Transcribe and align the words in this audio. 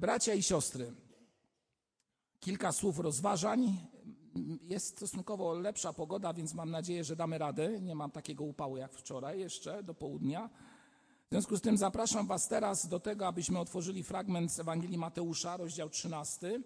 Bracia 0.00 0.34
i 0.34 0.42
siostry, 0.42 0.92
kilka 2.40 2.72
słów 2.72 2.98
rozważań. 2.98 3.78
Jest 4.62 4.86
stosunkowo 4.86 5.54
lepsza 5.54 5.92
pogoda, 5.92 6.34
więc 6.34 6.54
mam 6.54 6.70
nadzieję, 6.70 7.04
że 7.04 7.16
damy 7.16 7.38
radę. 7.38 7.80
Nie 7.80 7.94
mam 7.94 8.10
takiego 8.10 8.44
upału 8.44 8.76
jak 8.76 8.92
wczoraj 8.94 9.40
jeszcze 9.40 9.82
do 9.82 9.94
południa. 9.94 10.50
W 11.26 11.30
związku 11.30 11.56
z 11.56 11.60
tym 11.60 11.78
zapraszam 11.78 12.26
Was 12.26 12.48
teraz 12.48 12.88
do 12.88 13.00
tego, 13.00 13.26
abyśmy 13.26 13.58
otworzyli 13.58 14.02
fragment 14.02 14.52
z 14.52 14.60
Ewangelii 14.60 14.98
Mateusza, 14.98 15.56
rozdział 15.56 15.90
13. 15.90 16.62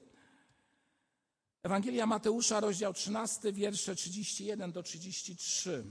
Ewangelia 1.62 2.06
Mateusza, 2.06 2.60
rozdział 2.60 2.92
13, 2.92 3.52
wiersze 3.52 3.94
31 3.94 4.72
do 4.72 4.82
33. 4.82 5.84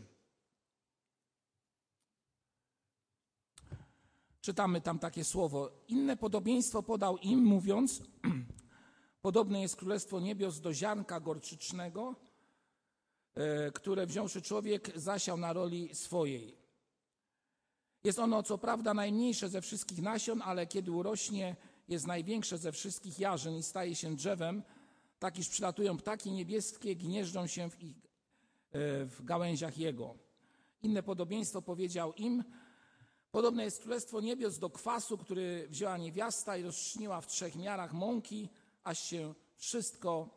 Czytamy 4.43 4.81
tam 4.81 4.99
takie 4.99 5.23
słowo. 5.23 5.71
Inne 5.87 6.17
podobieństwo 6.17 6.83
podał 6.83 7.17
im, 7.17 7.43
mówiąc: 7.43 8.01
Podobne 9.21 9.61
jest 9.61 9.75
królestwo 9.75 10.19
niebios 10.19 10.59
do 10.59 10.73
ziarnka 10.73 11.19
gorczycznego, 11.19 12.15
e, 13.35 13.71
które 13.71 14.07
wziąwszy 14.07 14.41
człowiek 14.41 14.91
zasiał 14.95 15.37
na 15.37 15.53
roli 15.53 15.95
swojej. 15.95 16.57
Jest 18.03 18.19
ono 18.19 18.43
co 18.43 18.57
prawda 18.57 18.93
najmniejsze 18.93 19.49
ze 19.49 19.61
wszystkich 19.61 20.01
nasion, 20.01 20.41
ale 20.41 20.67
kiedy 20.67 20.91
urośnie, 20.91 21.55
jest 21.87 22.07
największe 22.07 22.57
ze 22.57 22.71
wszystkich 22.71 23.19
jarzyn 23.19 23.55
i 23.55 23.63
staje 23.63 23.95
się 23.95 24.15
drzewem, 24.15 24.63
tak 25.19 25.39
iż 25.39 25.49
przylatują 25.49 25.97
ptaki 25.97 26.31
niebieskie, 26.31 26.95
gnieżdżą 26.95 27.47
się 27.47 27.69
w, 27.69 27.83
ich, 27.83 27.97
e, 28.71 29.05
w 29.05 29.23
gałęziach 29.23 29.77
jego. 29.77 30.15
Inne 30.81 31.03
podobieństwo 31.03 31.61
powiedział 31.61 32.13
im, 32.13 32.43
podobne 33.33 33.63
jest 33.63 33.81
królestwo 33.81 34.21
niebios 34.21 34.59
do 34.59 34.69
kwasu, 34.69 35.17
który 35.17 35.67
wzięła 35.69 35.97
niewiasta 35.97 36.57
i 36.57 36.63
rozczniła 36.63 37.21
w 37.21 37.27
trzech 37.27 37.55
miarach 37.55 37.93
mąki, 37.93 38.49
aż 38.83 38.99
się 38.99 39.33
wszystko 39.55 40.29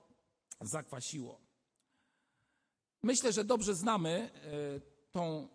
zakwasiło. 0.60 1.40
Myślę, 3.02 3.32
że 3.32 3.44
dobrze 3.44 3.74
znamy 3.74 4.10
e, 4.10 5.10
tą 5.12 5.48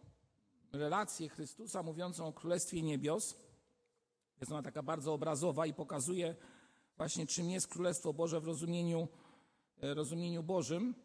relację 0.72 1.30
Chrystusa 1.30 1.84
mówiącą 1.84 2.28
o 2.28 2.34
Królestwie 2.34 2.82
Niebios. 2.82 3.36
Jest 4.40 4.52
ona 4.52 4.64
taka 4.64 4.84
bardzo 4.84 5.14
obrazowa 5.14 5.66
i 5.66 5.74
pokazuje 5.74 6.36
właśnie, 6.98 7.28
czym 7.28 7.50
jest 7.50 7.68
Królestwo 7.68 8.14
Boże 8.14 8.42
w 8.42 8.46
rozumieniu, 8.46 9.08
e, 9.82 9.94
rozumieniu 9.94 10.44
Bożym. 10.44 10.96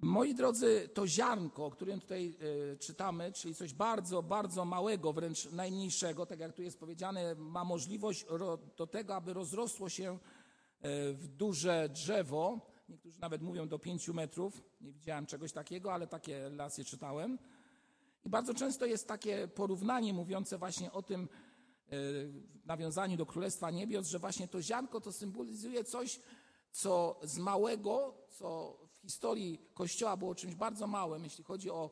Moi 0.00 0.34
drodzy, 0.34 0.88
to 0.94 1.06
ziarnko, 1.06 1.66
o 1.66 1.70
którym 1.70 2.00
tutaj 2.00 2.36
e, 2.72 2.76
czytamy, 2.76 3.32
czyli 3.32 3.54
coś 3.54 3.74
bardzo, 3.74 4.22
bardzo 4.22 4.64
małego, 4.64 5.12
wręcz 5.12 5.50
najmniejszego, 5.50 6.26
tak 6.26 6.40
jak 6.40 6.52
tu 6.52 6.62
jest 6.62 6.80
powiedziane, 6.80 7.34
ma 7.34 7.64
możliwość 7.64 8.26
do 8.76 8.86
tego, 8.86 9.16
aby 9.16 9.32
rozrosło 9.32 9.88
się 9.88 10.12
e, 10.12 11.12
w 11.12 11.28
duże 11.28 11.88
drzewo. 11.92 12.60
Niektórzy 12.88 13.20
nawet 13.20 13.42
mówią 13.42 13.68
do 13.68 13.78
pięciu 13.78 14.14
metrów. 14.14 14.62
Nie 14.80 14.92
widziałem 14.92 15.26
czegoś 15.26 15.52
takiego, 15.52 15.92
ale 15.92 16.06
takie 16.06 16.48
relacje 16.48 16.84
czytałem. 16.84 17.38
I 18.24 18.28
bardzo 18.28 18.54
często 18.54 18.86
jest 18.86 19.08
takie 19.08 19.48
porównanie 19.48 20.12
mówiące 20.12 20.58
właśnie 20.58 20.92
o 20.92 21.02
tym, 21.02 21.22
e, 21.22 21.26
w 22.62 22.66
nawiązaniu 22.66 23.16
do 23.16 23.26
Królestwa 23.26 23.70
Niebios, 23.70 24.08
że 24.08 24.18
właśnie 24.18 24.48
to 24.48 24.62
ziarnko 24.62 25.00
to 25.00 25.12
symbolizuje 25.12 25.84
coś, 25.84 26.20
co 26.70 27.20
z 27.22 27.38
małego, 27.38 28.14
co 28.28 28.78
w 28.98 29.02
historii 29.02 29.58
Kościoła 29.74 30.16
było 30.16 30.34
czymś 30.34 30.54
bardzo 30.54 30.86
małym, 30.86 31.24
jeśli 31.24 31.44
chodzi 31.44 31.70
o 31.70 31.90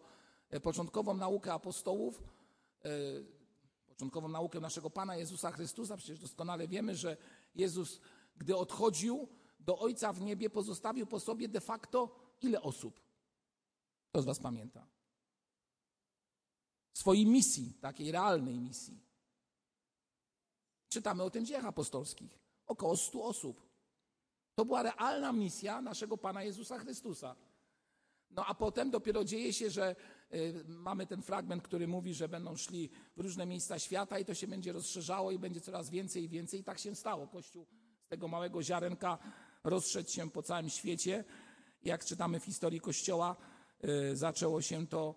e, 0.50 0.60
początkową 0.60 1.14
naukę 1.14 1.52
apostołów, 1.52 2.22
e, 2.84 2.88
początkową 3.86 4.28
naukę 4.28 4.60
naszego 4.60 4.90
Pana 4.90 5.16
Jezusa 5.16 5.52
Chrystusa. 5.52 5.96
Przecież 5.96 6.18
doskonale 6.18 6.68
wiemy, 6.68 6.96
że 6.96 7.16
Jezus, 7.54 8.00
gdy 8.36 8.56
odchodził 8.56 9.28
do 9.60 9.78
Ojca 9.78 10.12
w 10.12 10.20
niebie, 10.20 10.50
pozostawił 10.50 11.06
po 11.06 11.20
sobie 11.20 11.48
de 11.48 11.60
facto 11.60 12.16
ile 12.42 12.62
osób? 12.62 13.00
Kto 14.10 14.22
z 14.22 14.24
Was 14.24 14.38
pamięta? 14.38 14.86
Swojej 16.92 17.26
misji, 17.26 17.74
takiej 17.80 18.12
realnej 18.12 18.58
misji. 18.60 19.00
Czytamy 20.88 21.22
o 21.22 21.30
tym 21.30 21.44
w 21.44 21.48
dziejach 21.48 21.64
apostolskich. 21.64 22.38
Około 22.66 22.96
100 22.96 23.24
osób. 23.24 23.65
To 24.56 24.64
była 24.64 24.82
realna 24.82 25.32
misja 25.32 25.82
naszego 25.82 26.18
Pana 26.18 26.42
Jezusa 26.42 26.78
Chrystusa. 26.78 27.36
No 28.30 28.46
a 28.46 28.54
potem 28.54 28.90
dopiero 28.90 29.24
dzieje 29.24 29.52
się, 29.52 29.70
że 29.70 29.96
y, 30.34 30.64
mamy 30.68 31.06
ten 31.06 31.22
fragment, 31.22 31.62
który 31.62 31.88
mówi, 31.88 32.14
że 32.14 32.28
będą 32.28 32.56
szli 32.56 32.90
w 33.16 33.20
różne 33.20 33.46
miejsca 33.46 33.78
świata 33.78 34.18
i 34.18 34.24
to 34.24 34.34
się 34.34 34.46
będzie 34.46 34.72
rozszerzało 34.72 35.30
i 35.30 35.38
będzie 35.38 35.60
coraz 35.60 35.90
więcej 35.90 36.24
i 36.24 36.28
więcej. 36.28 36.60
I 36.60 36.64
tak 36.64 36.78
się 36.78 36.94
stało. 36.94 37.26
Kościół 37.26 37.66
z 38.04 38.08
tego 38.08 38.28
małego 38.28 38.62
ziarenka 38.62 39.18
rozszedł 39.64 40.10
się 40.10 40.30
po 40.30 40.42
całym 40.42 40.70
świecie. 40.70 41.24
Jak 41.82 42.04
czytamy 42.04 42.40
w 42.40 42.44
historii 42.44 42.80
Kościoła, 42.80 43.36
y, 44.12 44.16
zaczęło 44.16 44.62
się 44.62 44.86
to 44.86 45.14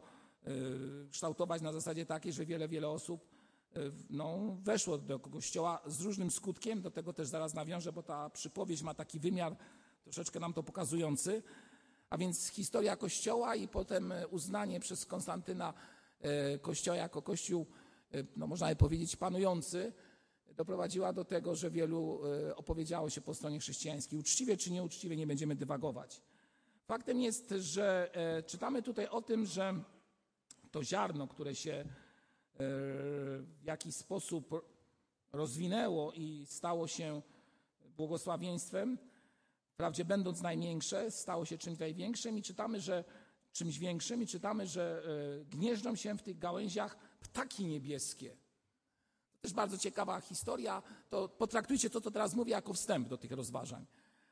y, 0.48 1.10
kształtować 1.12 1.62
na 1.62 1.74
zasadzie 1.74 2.06
takiej, 2.06 2.34
że 2.34 2.46
wiele, 2.46 2.68
wiele 2.68 2.90
osób 2.90 3.29
no, 4.10 4.58
weszło 4.64 4.98
do 4.98 5.20
kościoła 5.20 5.82
z 5.86 6.02
różnym 6.02 6.32
skutkiem. 6.32 6.82
Do 6.82 6.92
tego 6.92 7.14
też 7.14 7.28
zaraz 7.28 7.54
nawiążę, 7.54 7.94
bo 7.94 8.04
ta 8.04 8.30
przypowieść 8.30 8.84
ma 8.84 8.94
taki 8.94 9.20
wymiar 9.20 9.56
troszeczkę 10.04 10.40
nam 10.40 10.54
to 10.54 10.64
pokazujący. 10.64 11.44
A 12.10 12.18
więc 12.18 12.48
historia 12.48 12.96
kościoła 12.96 13.56
i 13.56 13.68
potem 13.68 14.14
uznanie 14.32 14.80
przez 14.80 15.06
Konstantyna 15.06 15.74
e, 16.22 16.60
kościoła 16.60 16.98
jako 16.98 17.22
kościół, 17.22 17.66
e, 18.14 18.24
no 18.36 18.48
można 18.48 18.70
by 18.70 18.76
powiedzieć, 18.76 19.16
panujący, 19.16 19.94
doprowadziła 20.56 21.14
do 21.14 21.26
tego, 21.26 21.56
że 21.56 21.72
wielu 21.72 22.22
opowiedziało 22.56 23.10
się 23.10 23.22
po 23.22 23.34
stronie 23.34 23.60
chrześcijańskiej. 23.60 24.20
Uczciwie 24.20 24.58
czy 24.58 24.72
nieuczciwie 24.72 25.16
nie 25.16 25.28
będziemy 25.28 25.56
dywagować. 25.56 26.22
Faktem 26.86 27.22
jest, 27.22 27.54
że 27.60 28.12
czytamy 28.48 28.82
tutaj 28.82 29.08
o 29.08 29.22
tym, 29.22 29.46
że 29.46 29.84
to 30.72 30.84
ziarno, 30.84 31.28
które 31.28 31.56
się 31.56 31.86
w 32.60 33.64
jakiś 33.64 33.96
sposób 33.96 34.50
rozwinęło 35.32 36.14
i 36.14 36.46
stało 36.46 36.88
się 36.88 37.22
błogosławieństwem, 37.98 38.98
wprawdzie 39.74 40.06
będąc 40.06 40.42
najmniejsze, 40.42 41.12
stało 41.12 41.46
się 41.46 41.58
czymś 41.58 41.80
największym 41.80 42.38
i 42.38 42.42
czytamy, 42.42 42.82
że 42.82 43.04
czymś 43.52 43.80
większym 43.80 44.22
i 44.22 44.28
czytamy, 44.28 44.68
że 44.68 45.04
e, 45.42 45.46
gnieżdżą 45.46 45.96
się 45.96 46.18
w 46.18 46.22
tych 46.22 46.40
gałęziach 46.40 46.98
ptaki 47.20 47.66
niebieskie. 47.66 48.30
To 48.30 49.42
też 49.42 49.54
bardzo 49.54 49.78
ciekawa 49.78 50.22
historia. 50.22 50.84
To 51.10 51.30
potraktujcie 51.30 51.90
to, 51.90 52.02
co 52.02 52.12
teraz 52.12 52.34
mówię, 52.34 52.52
jako 52.52 52.74
wstęp 52.74 53.08
do 53.08 53.18
tych 53.18 53.32
rozważań. 53.32 53.86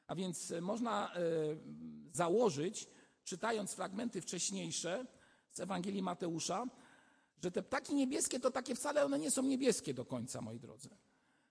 A 0.07 0.15
więc 0.15 0.51
e, 0.51 0.61
można 0.61 1.13
e, 1.13 1.19
założyć, 2.13 2.87
czytając 3.23 3.73
fragmenty 3.73 4.21
wcześniejsze 4.21 5.05
z 5.51 5.59
Ewangelii 5.59 6.01
Mateusza, 6.01 6.67
że 7.43 7.51
te 7.51 7.63
ptaki 7.63 7.95
niebieskie 7.95 8.39
to 8.39 8.51
takie 8.51 8.75
wcale 8.75 9.05
one 9.05 9.19
nie 9.19 9.31
są 9.31 9.43
niebieskie 9.43 9.93
do 9.93 10.05
końca, 10.05 10.41
moi 10.41 10.59
drodzy. 10.59 10.89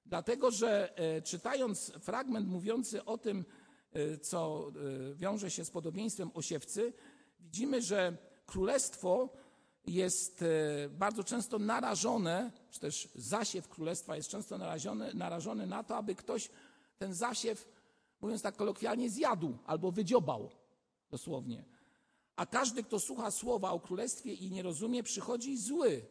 Dlatego, 0.07 0.51
że 0.51 0.99
e, 0.99 1.23
czytając 1.23 1.91
fragment 1.91 2.49
mówiący 2.49 3.05
o 3.05 3.19
tym, 3.19 3.45
e, 3.93 4.19
co 4.19 4.73
e, 5.11 5.15
wiąże 5.15 5.51
się 5.51 5.65
z 5.65 5.71
podobieństwem 5.71 6.31
osiewcy, 6.35 6.93
widzimy, 7.41 7.83
że 7.83 8.17
królestwo 8.47 9.29
jest 9.87 10.45
bardzo 10.91 11.25
często 11.25 11.59
narażone, 11.59 12.53
czy 12.71 12.81
też 12.81 13.09
zasiew 13.15 13.69
królestwa 13.69 14.17
jest 14.17 14.29
często 14.29 14.59
narażony, 14.59 15.15
narażony 15.15 15.67
na 15.67 15.85
to, 15.85 15.97
aby 15.97 16.15
ktoś 16.15 16.51
ten 16.99 17.15
zasiew, 17.15 17.69
mówiąc 18.21 18.43
tak 18.43 18.57
kolokwialnie, 18.57 19.11
zjadł 19.11 19.59
albo 19.67 19.93
wydziobał 19.93 20.51
dosłownie. 21.11 21.65
A 22.37 22.47
każdy, 22.47 22.83
kto 22.83 23.01
słucha 23.01 23.31
słowa 23.31 23.71
o 23.71 23.81
królestwie 23.81 24.33
i 24.35 24.51
nie 24.51 24.63
rozumie, 24.63 25.03
przychodzi 25.03 25.57
zły 25.57 26.07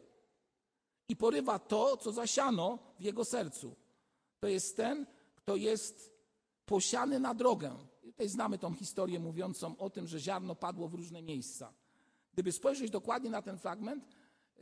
i 1.08 1.16
porywa 1.16 1.58
to, 1.58 1.96
co 1.96 2.12
zasiano 2.12 2.78
w 2.98 3.02
jego 3.02 3.24
sercu. 3.24 3.76
To 4.40 4.48
jest 4.48 4.76
ten, 4.76 5.06
kto 5.34 5.56
jest 5.56 6.16
posiany 6.66 7.20
na 7.20 7.34
drogę. 7.34 7.76
I 8.02 8.12
tutaj 8.12 8.28
znamy 8.28 8.58
tą 8.58 8.74
historię 8.74 9.20
mówiącą 9.20 9.76
o 9.76 9.90
tym, 9.90 10.06
że 10.06 10.20
ziarno 10.20 10.54
padło 10.54 10.88
w 10.88 10.94
różne 10.94 11.22
miejsca. 11.22 11.72
Gdyby 12.32 12.52
spojrzeć 12.52 12.90
dokładnie 12.90 13.30
na 13.30 13.42
ten 13.42 13.58
fragment, 13.58 14.04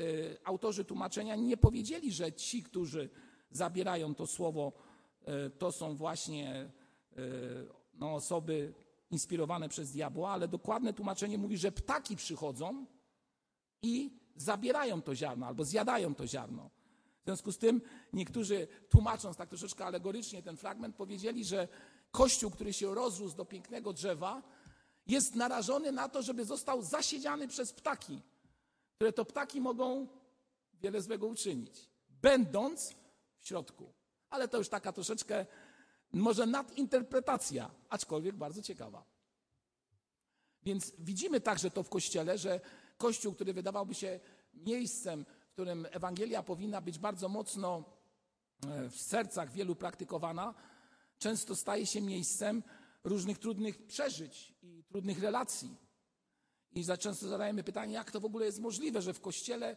y, 0.01 0.37
autorzy 0.45 0.85
tłumaczenia 0.85 1.37
nie 1.37 1.57
powiedzieli, 1.57 2.13
że 2.13 2.33
ci, 2.33 2.63
którzy 2.63 3.11
zabierają 3.51 4.15
to 4.15 4.27
słowo, 4.27 4.73
y, 5.47 5.51
to 5.51 5.73
są 5.73 5.97
właśnie 5.97 6.71
y, 7.19 7.67
no, 7.95 8.15
osoby 8.15 8.75
inspirowane 9.15 9.69
przez 9.69 9.93
diabła, 9.93 10.31
ale 10.31 10.49
dokładne 10.49 10.93
tłumaczenie 10.93 11.39
mówi, 11.39 11.59
że 11.59 11.73
ptaki 11.73 12.17
przychodzą 12.17 12.87
i 13.83 14.11
zabierają 14.37 15.03
to 15.03 15.15
ziarno 15.15 15.47
albo 15.47 15.65
zjadają 15.65 16.15
to 16.15 16.27
ziarno. 16.27 16.71
W 17.23 17.25
związku 17.25 17.53
z 17.53 17.59
tym 17.59 17.81
niektórzy, 18.13 18.69
tłumacząc 18.89 19.37
tak 19.37 19.49
troszeczkę 19.49 19.85
alegorycznie 19.85 20.43
ten 20.43 20.57
fragment, 20.57 20.97
powiedzieli, 20.97 21.45
że 21.45 21.69
kościół, 22.11 22.51
który 22.51 22.73
się 22.73 22.95
rozrósł 22.95 23.37
do 23.37 23.45
pięknego 23.45 23.93
drzewa, 23.93 24.43
jest 25.07 25.35
narażony 25.35 25.93
na 25.93 26.09
to, 26.09 26.23
żeby 26.23 26.45
został 26.45 26.83
zasiedziany 26.83 27.49
przez 27.49 27.73
ptaki, 27.73 28.21
które 28.95 29.13
to 29.13 29.25
ptaki 29.25 29.61
mogą 29.61 30.07
wiele 30.81 31.03
złego 31.03 31.27
uczynić, 31.27 31.89
będąc 32.23 32.95
w 33.39 33.47
środku. 33.47 33.93
Ale 34.31 34.49
to 34.49 34.59
już 34.59 34.69
taka 34.69 34.93
troszeczkę, 34.93 35.47
może 36.15 36.47
nadinterpretacja, 36.47 37.71
aczkolwiek 37.89 38.37
bardzo 38.37 38.63
ciekawa. 38.63 39.05
Więc 40.63 40.93
widzimy 40.99 41.41
także 41.41 41.71
to 41.71 41.83
w 41.83 41.89
Kościele, 41.89 42.39
że 42.39 42.61
Kościół, 42.99 43.35
który 43.35 43.53
wydawałby 43.53 43.95
się 43.95 44.21
miejscem, 44.55 45.25
w 45.49 45.53
którym 45.53 45.87
Ewangelia 45.91 46.43
powinna 46.43 46.81
być 46.81 46.99
bardzo 46.99 47.29
mocno 47.29 47.85
e, 48.67 48.89
w 48.89 48.97
sercach 48.97 49.53
wielu 49.53 49.77
praktykowana, 49.77 50.55
często 51.19 51.57
staje 51.57 51.87
się 51.87 52.01
miejscem 52.01 52.63
różnych 53.05 53.39
trudnych 53.39 53.87
przeżyć 53.87 54.55
i 54.63 54.85
trudnych 54.85 55.23
relacji. 55.23 55.77
I 56.73 56.83
za 56.83 56.97
często 56.97 57.29
zadajemy 57.29 57.63
pytanie, 57.63 57.95
jak 57.95 58.11
to 58.11 58.21
w 58.21 58.25
ogóle 58.25 58.47
jest 58.47 58.61
możliwe, 58.61 59.03
że 59.03 59.15
w 59.15 59.21
kościele 59.21 59.77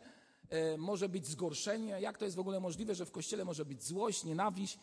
e, 0.50 0.78
może 0.78 1.10
być 1.10 1.28
zgorszenie, 1.28 2.02
jak 2.02 2.18
to 2.18 2.26
jest 2.26 2.38
w 2.38 2.40
ogóle 2.40 2.60
możliwe, 2.60 2.96
że 2.96 3.06
w 3.06 3.12
kościele 3.12 3.46
może 3.46 3.66
być 3.66 3.84
złość, 3.84 4.24
nienawiść, 4.24 4.80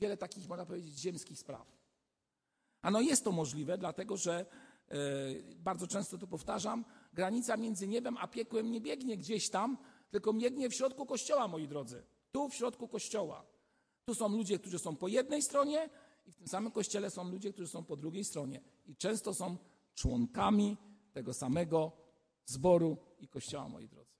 wiele 0.00 0.16
takich, 0.16 0.48
można 0.48 0.66
powiedzieć, 0.66 0.98
ziemskich 0.98 1.38
spraw. 1.38 1.78
A 2.82 2.90
no 2.90 3.00
jest 3.00 3.24
to 3.24 3.32
możliwe, 3.32 3.78
dlatego 3.78 4.16
że 4.16 4.46
e, 4.88 4.96
bardzo 5.56 5.86
często 5.86 6.18
to 6.18 6.26
powtarzam, 6.26 6.84
granica 7.12 7.56
między 7.56 7.88
niebem 7.88 8.16
a 8.16 8.28
piekłem 8.28 8.70
nie 8.70 8.80
biegnie 8.80 9.16
gdzieś 9.16 9.50
tam, 9.50 9.78
tylko 10.10 10.32
biegnie 10.32 10.70
w 10.70 10.74
środku 10.74 11.06
kościoła, 11.06 11.48
moi 11.48 11.68
drodzy. 11.68 12.02
Tu 12.32 12.48
w 12.48 12.54
środku 12.54 12.88
kościoła. 12.88 13.46
Tu 14.04 14.14
są 14.14 14.28
ludzie, 14.28 14.58
którzy 14.58 14.78
są 14.78 14.96
po 14.96 15.08
jednej 15.08 15.42
stronie, 15.42 15.90
i 16.26 16.32
w 16.32 16.36
tym 16.36 16.48
samym 16.48 16.72
kościele 16.72 17.10
są 17.10 17.30
ludzie, 17.30 17.52
którzy 17.52 17.68
są 17.68 17.84
po 17.84 17.96
drugiej 17.96 18.24
stronie. 18.24 18.60
I 18.86 18.96
często 18.96 19.34
są 19.34 19.56
członkami 19.94 20.76
tego 21.12 21.34
samego 21.34 21.92
zboru 22.46 22.96
i 23.20 23.28
kościoła, 23.28 23.68
moi 23.68 23.88
drodzy. 23.88 24.16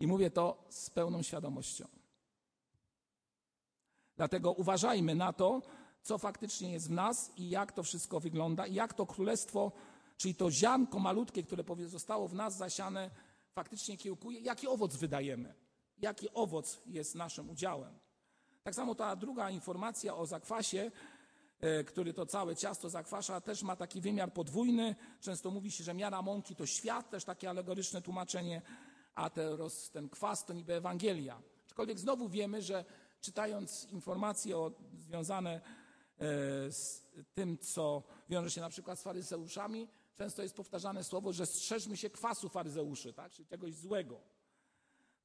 I 0.00 0.06
mówię 0.06 0.30
to 0.30 0.66
z 0.68 0.90
pełną 0.90 1.22
świadomością. 1.22 1.97
Dlatego 4.18 4.52
uważajmy 4.52 5.14
na 5.14 5.32
to, 5.32 5.62
co 6.02 6.18
faktycznie 6.18 6.72
jest 6.72 6.88
w 6.88 6.90
nas 6.90 7.32
i 7.36 7.50
jak 7.50 7.72
to 7.72 7.82
wszystko 7.82 8.20
wygląda, 8.20 8.66
i 8.66 8.74
jak 8.74 8.94
to 8.94 9.06
królestwo, 9.06 9.72
czyli 10.16 10.34
to 10.34 10.50
ziarnko 10.50 10.98
malutkie, 10.98 11.42
które 11.42 11.64
zostało 11.86 12.28
w 12.28 12.34
nas 12.34 12.56
zasiane, 12.56 13.10
faktycznie 13.52 13.96
kiełkuje, 13.96 14.40
jaki 14.40 14.68
owoc 14.68 14.96
wydajemy, 14.96 15.54
jaki 15.98 16.28
owoc 16.34 16.80
jest 16.86 17.14
naszym 17.14 17.50
udziałem. 17.50 17.98
Tak 18.62 18.74
samo 18.74 18.94
ta 18.94 19.16
druga 19.16 19.50
informacja 19.50 20.16
o 20.16 20.26
zakwasie, 20.26 20.90
e, 21.60 21.84
który 21.84 22.12
to 22.12 22.26
całe 22.26 22.56
ciasto 22.56 22.90
zakwasza, 22.90 23.40
też 23.40 23.62
ma 23.62 23.76
taki 23.76 24.00
wymiar 24.00 24.32
podwójny. 24.32 24.96
Często 25.20 25.50
mówi 25.50 25.70
się, 25.70 25.84
że 25.84 25.94
miara 25.94 26.22
mąki 26.22 26.56
to 26.56 26.66
świat, 26.66 27.10
też 27.10 27.24
takie 27.24 27.50
alegoryczne 27.50 28.02
tłumaczenie, 28.02 28.62
a 29.14 29.30
ten 29.92 30.08
kwas 30.08 30.44
to 30.44 30.52
niby 30.52 30.74
Ewangelia. 30.74 31.42
Aczkolwiek 31.66 31.98
znowu 31.98 32.28
wiemy, 32.28 32.62
że 32.62 32.84
czytając 33.20 33.84
informacje 33.84 34.56
o, 34.56 34.72
związane 34.98 35.54
e, 35.54 35.60
z 36.72 37.02
tym, 37.34 37.58
co 37.58 38.02
wiąże 38.28 38.50
się 38.50 38.60
na 38.60 38.70
przykład 38.70 38.98
z 38.98 39.02
faryzeuszami, 39.02 39.88
często 40.16 40.42
jest 40.42 40.54
powtarzane 40.54 41.04
słowo, 41.04 41.32
że 41.32 41.46
strzeżmy 41.46 41.96
się 41.96 42.10
kwasu 42.10 42.48
faryzeuszy, 42.48 43.12
tak? 43.12 43.32
czyli 43.32 43.46
czegoś 43.46 43.74
złego. 43.74 44.20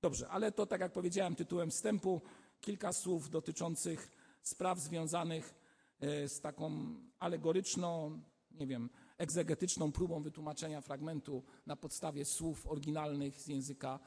Dobrze, 0.02 0.30
ale 0.30 0.52
to 0.52 0.66
tak 0.66 0.82
jak 0.82 0.92
powiedziałem 0.92 1.36
tytułem 1.36 1.72
wstępu, 1.72 2.22
kilka 2.62 2.94
słów 2.94 3.30
dotyczących 3.30 4.12
spraw 4.42 4.80
związanych 4.80 5.54
e, 6.00 6.30
z 6.30 6.42
taką 6.42 6.96
alegoryczną, 7.20 8.22
nie 8.52 8.68
wiem, 8.68 8.90
egzegetyczną 9.18 9.92
próbą 9.92 10.24
wytłumaczenia 10.24 10.82
fragmentu 10.82 11.44
na 11.66 11.76
podstawie 11.76 12.26
słów 12.26 12.68
oryginalnych 12.68 13.42
z 13.42 13.48
języka, 13.48 14.00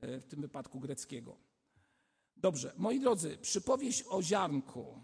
e, 0.00 0.20
w 0.20 0.26
tym 0.26 0.40
wypadku 0.40 0.80
greckiego. 0.80 1.36
Dobrze, 2.36 2.72
moi 2.76 3.00
drodzy, 3.00 3.38
przypowieść 3.38 4.04
o 4.08 4.22
ziarnku, 4.22 5.00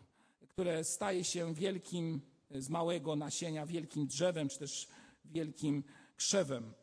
które 0.49 0.85
staje 0.85 1.25
się 1.25 1.55
wielkim, 1.55 2.21
z 2.51 2.69
małego 2.69 3.17
nasienia, 3.17 3.67
wielkim 3.67 4.07
drzewem, 4.07 4.49
czy 4.49 4.59
też 4.59 4.89
wielkim 5.25 5.85
krzewem. 6.17 6.75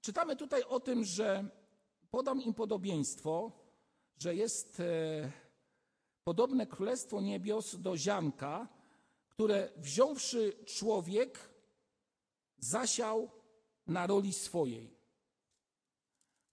Czytamy 0.00 0.36
tutaj 0.36 0.62
o 0.62 0.80
tym, 0.80 1.04
że 1.04 1.50
podam 2.10 2.42
im 2.42 2.54
podobieństwo, 2.54 3.52
że 4.18 4.34
jest 4.34 4.80
e, 4.80 5.32
podobne 6.24 6.66
królestwo 6.66 7.20
niebios 7.20 7.76
do 7.76 7.96
ziarnka, 7.96 8.68
które 9.28 9.68
wziąwszy 9.76 10.52
człowiek, 10.66 11.50
zasiał 12.58 13.30
na 13.86 14.06
roli 14.06 14.32
swojej. 14.32 14.96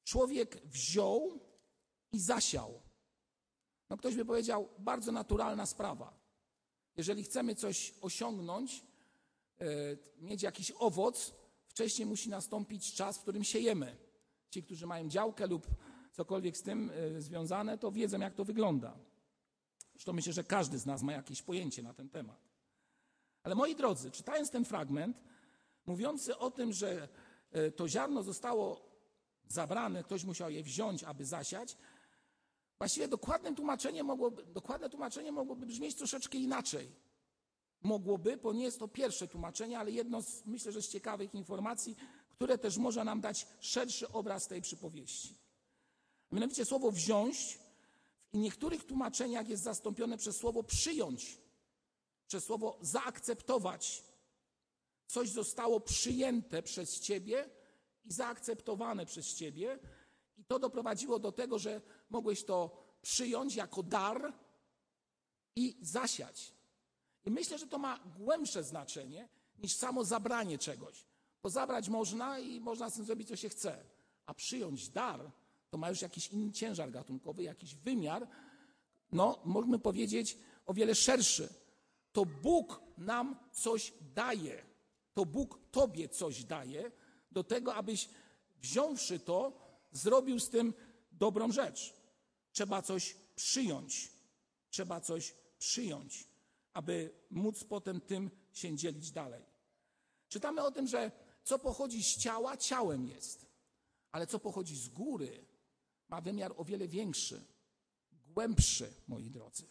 Człowiek 0.03 0.61
wziął 0.65 1.39
i 2.13 2.19
zasiał. 2.19 2.81
No 3.89 3.97
ktoś 3.97 4.15
by 4.15 4.25
powiedział, 4.25 4.69
bardzo 4.79 5.11
naturalna 5.11 5.65
sprawa. 5.65 6.13
Jeżeli 6.97 7.23
chcemy 7.23 7.55
coś 7.55 7.93
osiągnąć, 8.01 8.83
e, 9.59 9.65
mieć 10.17 10.43
jakiś 10.43 10.71
owoc, 10.71 11.33
wcześniej 11.67 12.05
musi 12.05 12.29
nastąpić 12.29 12.93
czas, 12.93 13.17
w 13.17 13.21
którym 13.21 13.43
siejemy. 13.43 13.97
Ci, 14.49 14.63
którzy 14.63 14.87
mają 14.87 15.09
działkę 15.09 15.47
lub 15.47 15.67
cokolwiek 16.11 16.57
z 16.57 16.61
tym 16.61 16.91
e, 16.93 17.21
związane, 17.21 17.77
to 17.77 17.91
wiedzą, 17.91 18.19
jak 18.19 18.33
to 18.33 18.45
wygląda. 18.45 18.97
Zresztą 19.93 20.13
myślę, 20.13 20.33
że 20.33 20.43
każdy 20.43 20.79
z 20.79 20.85
nas 20.85 21.01
ma 21.01 21.13
jakieś 21.13 21.41
pojęcie 21.41 21.83
na 21.83 21.93
ten 21.93 22.09
temat. 22.09 22.39
Ale 23.43 23.55
moi 23.55 23.75
drodzy, 23.75 24.11
czytając 24.11 24.49
ten 24.49 24.65
fragment, 24.65 25.23
mówiący 25.85 26.37
o 26.37 26.51
tym, 26.51 26.73
że 26.73 27.07
e, 27.51 27.71
to 27.71 27.87
ziarno 27.87 28.23
zostało 28.23 28.93
zabrane, 29.47 30.03
ktoś 30.03 30.23
musiał 30.23 30.49
je 30.49 30.63
wziąć, 30.63 31.03
aby 31.03 31.25
zasiać, 31.25 31.77
właściwie 32.83 33.07
dokładne 33.07 33.55
tłumaczenie 33.55 34.03
mogłoby, 34.03 34.43
dokładne 34.45 34.89
tłumaczenie 34.89 35.31
mogłoby 35.31 35.65
brzmieć 35.65 35.95
troszeczkę 35.95 36.37
inaczej. 36.37 36.91
Mogłoby, 37.81 38.37
bo 38.37 38.53
nie 38.53 38.63
jest 38.63 38.79
to 38.79 38.87
pierwsze 38.87 39.27
tłumaczenie, 39.27 39.79
ale 39.79 39.91
jedno 39.91 40.21
z, 40.21 40.45
myślę, 40.45 40.71
że 40.71 40.81
z 40.81 40.89
ciekawych 40.89 41.35
informacji, 41.35 41.95
które 42.29 42.57
też 42.57 42.77
może 42.77 43.03
nam 43.03 43.21
dać 43.21 43.47
szerszy 43.59 44.11
obraz 44.11 44.47
tej 44.47 44.61
przypowieści. 44.61 45.35
Mianowicie 46.31 46.65
słowo 46.65 46.91
wziąć 46.91 47.59
w 48.33 48.37
niektórych 48.37 48.85
tłumaczeniach 48.85 49.49
jest 49.49 49.63
zastąpione 49.63 50.17
przez 50.17 50.37
słowo 50.37 50.63
przyjąć, 50.63 51.37
przez 52.27 52.45
słowo 52.45 52.77
zaakceptować. 52.81 54.03
Coś 55.07 55.29
zostało 55.29 55.79
przyjęte 55.79 56.63
przez 56.63 56.99
ciebie 56.99 57.49
i 58.05 58.13
zaakceptowane 58.13 59.05
przez 59.05 59.35
ciebie, 59.35 59.79
i 60.37 60.45
to 60.45 60.59
doprowadziło 60.59 61.19
do 61.19 61.31
tego, 61.31 61.59
że 61.59 61.81
mogłeś 62.09 62.43
to 62.43 62.83
przyjąć 63.01 63.55
jako 63.55 63.83
dar 63.83 64.33
i 65.55 65.77
zasiać. 65.81 66.53
I 67.25 67.31
myślę, 67.31 67.57
że 67.57 67.67
to 67.67 67.77
ma 67.77 67.99
głębsze 68.17 68.63
znaczenie 68.63 69.29
niż 69.57 69.73
samo 69.75 70.03
zabranie 70.03 70.57
czegoś. 70.57 71.05
Bo 71.43 71.49
zabrać 71.49 71.89
można 71.89 72.39
i 72.39 72.59
można 72.59 72.89
z 72.89 72.93
tym 72.93 73.05
zrobić, 73.05 73.27
co 73.27 73.35
się 73.35 73.49
chce. 73.49 73.85
A 74.25 74.33
przyjąć 74.33 74.89
dar 74.89 75.31
to 75.69 75.77
ma 75.77 75.89
już 75.89 76.01
jakiś 76.01 76.27
inny 76.27 76.51
ciężar 76.51 76.91
gatunkowy, 76.91 77.43
jakiś 77.43 77.75
wymiar, 77.75 78.27
no, 79.11 79.39
możemy 79.45 79.79
powiedzieć, 79.79 80.37
o 80.65 80.73
wiele 80.73 80.95
szerszy. 80.95 81.49
To 82.11 82.25
Bóg 82.25 82.81
nam 82.97 83.39
coś 83.51 83.93
daje. 84.15 84.63
To 85.13 85.25
Bóg 85.25 85.59
tobie 85.71 86.09
coś 86.09 86.43
daje 86.43 86.91
do 87.31 87.43
tego, 87.43 87.75
abyś 87.75 88.09
wziąwszy 88.61 89.19
to, 89.19 89.53
zrobił 89.91 90.39
z 90.39 90.49
tym 90.49 90.73
dobrą 91.13 91.51
rzecz. 91.51 91.93
Trzeba 92.51 92.81
coś 92.81 93.15
przyjąć. 93.35 94.11
Trzeba 94.69 95.01
coś 95.01 95.33
przyjąć, 95.59 96.27
aby 96.73 97.13
móc 97.29 97.63
potem 97.63 98.01
tym 98.01 98.31
się 98.53 98.75
dzielić 98.75 99.11
dalej. 99.11 99.45
Czytamy 100.29 100.63
o 100.63 100.71
tym, 100.71 100.87
że 100.87 101.11
co 101.43 101.59
pochodzi 101.59 102.03
z 102.03 102.17
ciała, 102.17 102.57
ciałem 102.57 103.05
jest, 103.05 103.45
ale 104.11 104.27
co 104.27 104.39
pochodzi 104.39 104.75
z 104.75 104.89
góry, 104.89 105.45
ma 106.07 106.21
wymiar 106.21 106.53
o 106.57 106.63
wiele 106.63 106.87
większy, 106.87 107.45
głębszy, 108.11 108.93
moi 109.07 109.29
drodzy. 109.29 109.63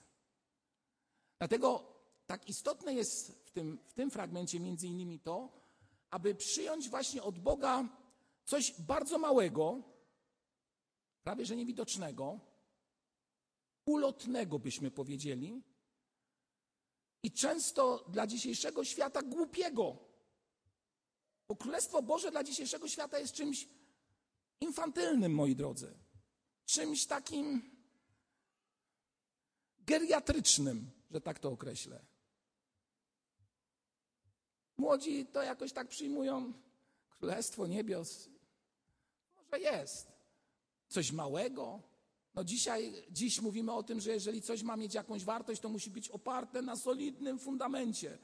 Dlatego 1.38 1.92
tak 2.26 2.48
istotne 2.48 2.94
jest 2.94 3.46
w 3.46 3.50
tym, 3.50 3.78
w 3.86 3.92
tym 3.92 4.10
fragmencie 4.10 4.60
między 4.60 4.86
innymi 4.86 5.20
to, 5.20 5.52
aby 6.10 6.34
przyjąć 6.34 6.88
właśnie 6.88 7.22
od 7.22 7.38
Boga 7.38 7.88
coś 8.44 8.80
bardzo 8.80 9.18
małego, 9.18 9.82
prawie 11.24 11.46
że 11.46 11.56
niewidocznego, 11.56 12.40
ulotnego 13.86 14.58
byśmy 14.58 14.90
powiedzieli, 14.90 15.62
i 17.22 17.32
często 17.32 18.04
dla 18.08 18.26
dzisiejszego 18.26 18.84
świata 18.84 19.22
głupiego. 19.22 19.96
Bo 21.48 21.56
Królestwo 21.56 22.02
Boże 22.02 22.30
dla 22.30 22.44
dzisiejszego 22.44 22.88
świata 22.88 23.18
jest 23.18 23.34
czymś 23.34 23.68
infantylnym, 24.60 25.34
moi 25.34 25.56
drodzy 25.56 26.02
czymś 26.64 27.06
takim 27.06 27.62
geriatrycznym, 29.78 30.90
że 31.10 31.20
tak 31.20 31.38
to 31.38 31.50
określę. 31.50 32.04
Młodzi 34.76 35.26
to 35.26 35.42
jakoś 35.42 35.72
tak 35.72 35.88
przyjmują 35.88 36.52
Królestwo 37.08 37.66
Niebios. 37.66 38.28
Może 39.36 39.60
jest 39.60 40.11
coś 40.92 41.12
małego, 41.12 41.82
No 42.34 42.44
dzisiaj, 42.44 42.92
dziś 43.10 43.40
mówimy 43.40 43.72
o 43.72 43.82
tym, 43.82 44.00
że 44.00 44.10
jeżeli 44.10 44.42
coś 44.42 44.62
ma 44.62 44.76
mieć 44.76 44.94
jakąś 44.94 45.24
wartość, 45.24 45.60
to 45.60 45.68
musi 45.68 45.90
być 45.90 46.08
oparte 46.08 46.62
na 46.62 46.76
solidnym 46.76 47.38
fundamencie. 47.38 48.18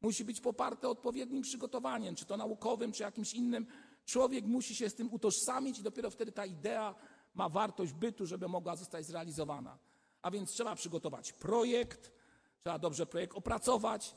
Musi 0.00 0.24
być 0.24 0.40
poparte 0.40 0.88
odpowiednim 0.88 1.42
przygotowaniem, 1.42 2.14
czy 2.14 2.24
to 2.24 2.36
naukowym, 2.36 2.92
czy 2.92 3.02
jakimś 3.02 3.34
innym. 3.34 3.66
Człowiek 4.04 4.44
musi 4.44 4.74
się 4.74 4.90
z 4.90 4.94
tym 4.94 5.12
utożsamić 5.12 5.78
i 5.78 5.82
dopiero 5.82 6.10
wtedy 6.10 6.32
ta 6.32 6.46
idea 6.46 6.94
ma 7.34 7.48
wartość 7.48 7.92
bytu, 7.92 8.26
żeby 8.26 8.48
mogła 8.48 8.76
zostać 8.76 9.06
zrealizowana. 9.06 9.78
A 10.22 10.30
więc 10.30 10.50
trzeba 10.50 10.74
przygotować 10.74 11.32
projekt, 11.32 12.12
trzeba 12.60 12.78
dobrze 12.78 13.06
projekt 13.06 13.36
opracować, 13.36 14.14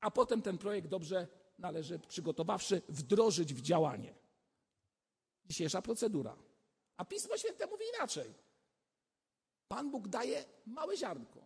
a 0.00 0.10
potem 0.10 0.42
ten 0.42 0.58
projekt 0.58 0.88
dobrze 0.88 1.26
należy, 1.58 1.98
przygotowawszy, 1.98 2.82
wdrożyć 2.88 3.54
w 3.54 3.60
działanie. 3.60 4.14
Dzisiejsza 5.46 5.82
procedura. 5.82 6.49
A 7.00 7.04
Pismo 7.04 7.36
Święte 7.36 7.66
mówi 7.66 7.84
inaczej. 7.96 8.34
Pan 9.68 9.90
Bóg 9.90 10.08
daje 10.08 10.44
małe 10.66 10.96
ziarnko. 10.96 11.40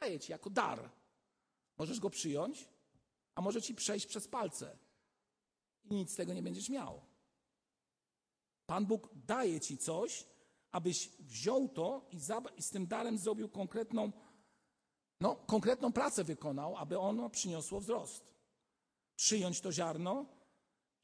Daje 0.00 0.20
ci 0.20 0.32
jako 0.32 0.50
dar. 0.50 0.90
Możesz 1.78 2.00
go 2.00 2.10
przyjąć, 2.10 2.68
a 3.34 3.40
może 3.40 3.62
ci 3.62 3.74
przejść 3.74 4.06
przez 4.06 4.28
palce 4.28 4.78
i 5.84 5.94
nic 5.94 6.12
z 6.12 6.16
tego 6.16 6.32
nie 6.32 6.42
będziesz 6.42 6.68
miał. 6.68 7.00
Pan 8.66 8.86
Bóg 8.86 9.08
daje 9.14 9.60
ci 9.60 9.78
coś, 9.78 10.26
abyś 10.72 11.08
wziął 11.08 11.68
to 11.68 12.08
i, 12.10 12.18
i 12.56 12.62
z 12.62 12.70
tym 12.70 12.86
darem 12.86 13.18
zrobił 13.18 13.48
konkretną, 13.48 14.12
no, 15.20 15.36
konkretną 15.36 15.92
pracę 15.92 16.24
wykonał, 16.24 16.76
aby 16.76 16.98
ono 16.98 17.30
przyniosło 17.30 17.80
wzrost. 17.80 18.24
Przyjąć 19.16 19.60
to 19.60 19.72
ziarno 19.72 20.26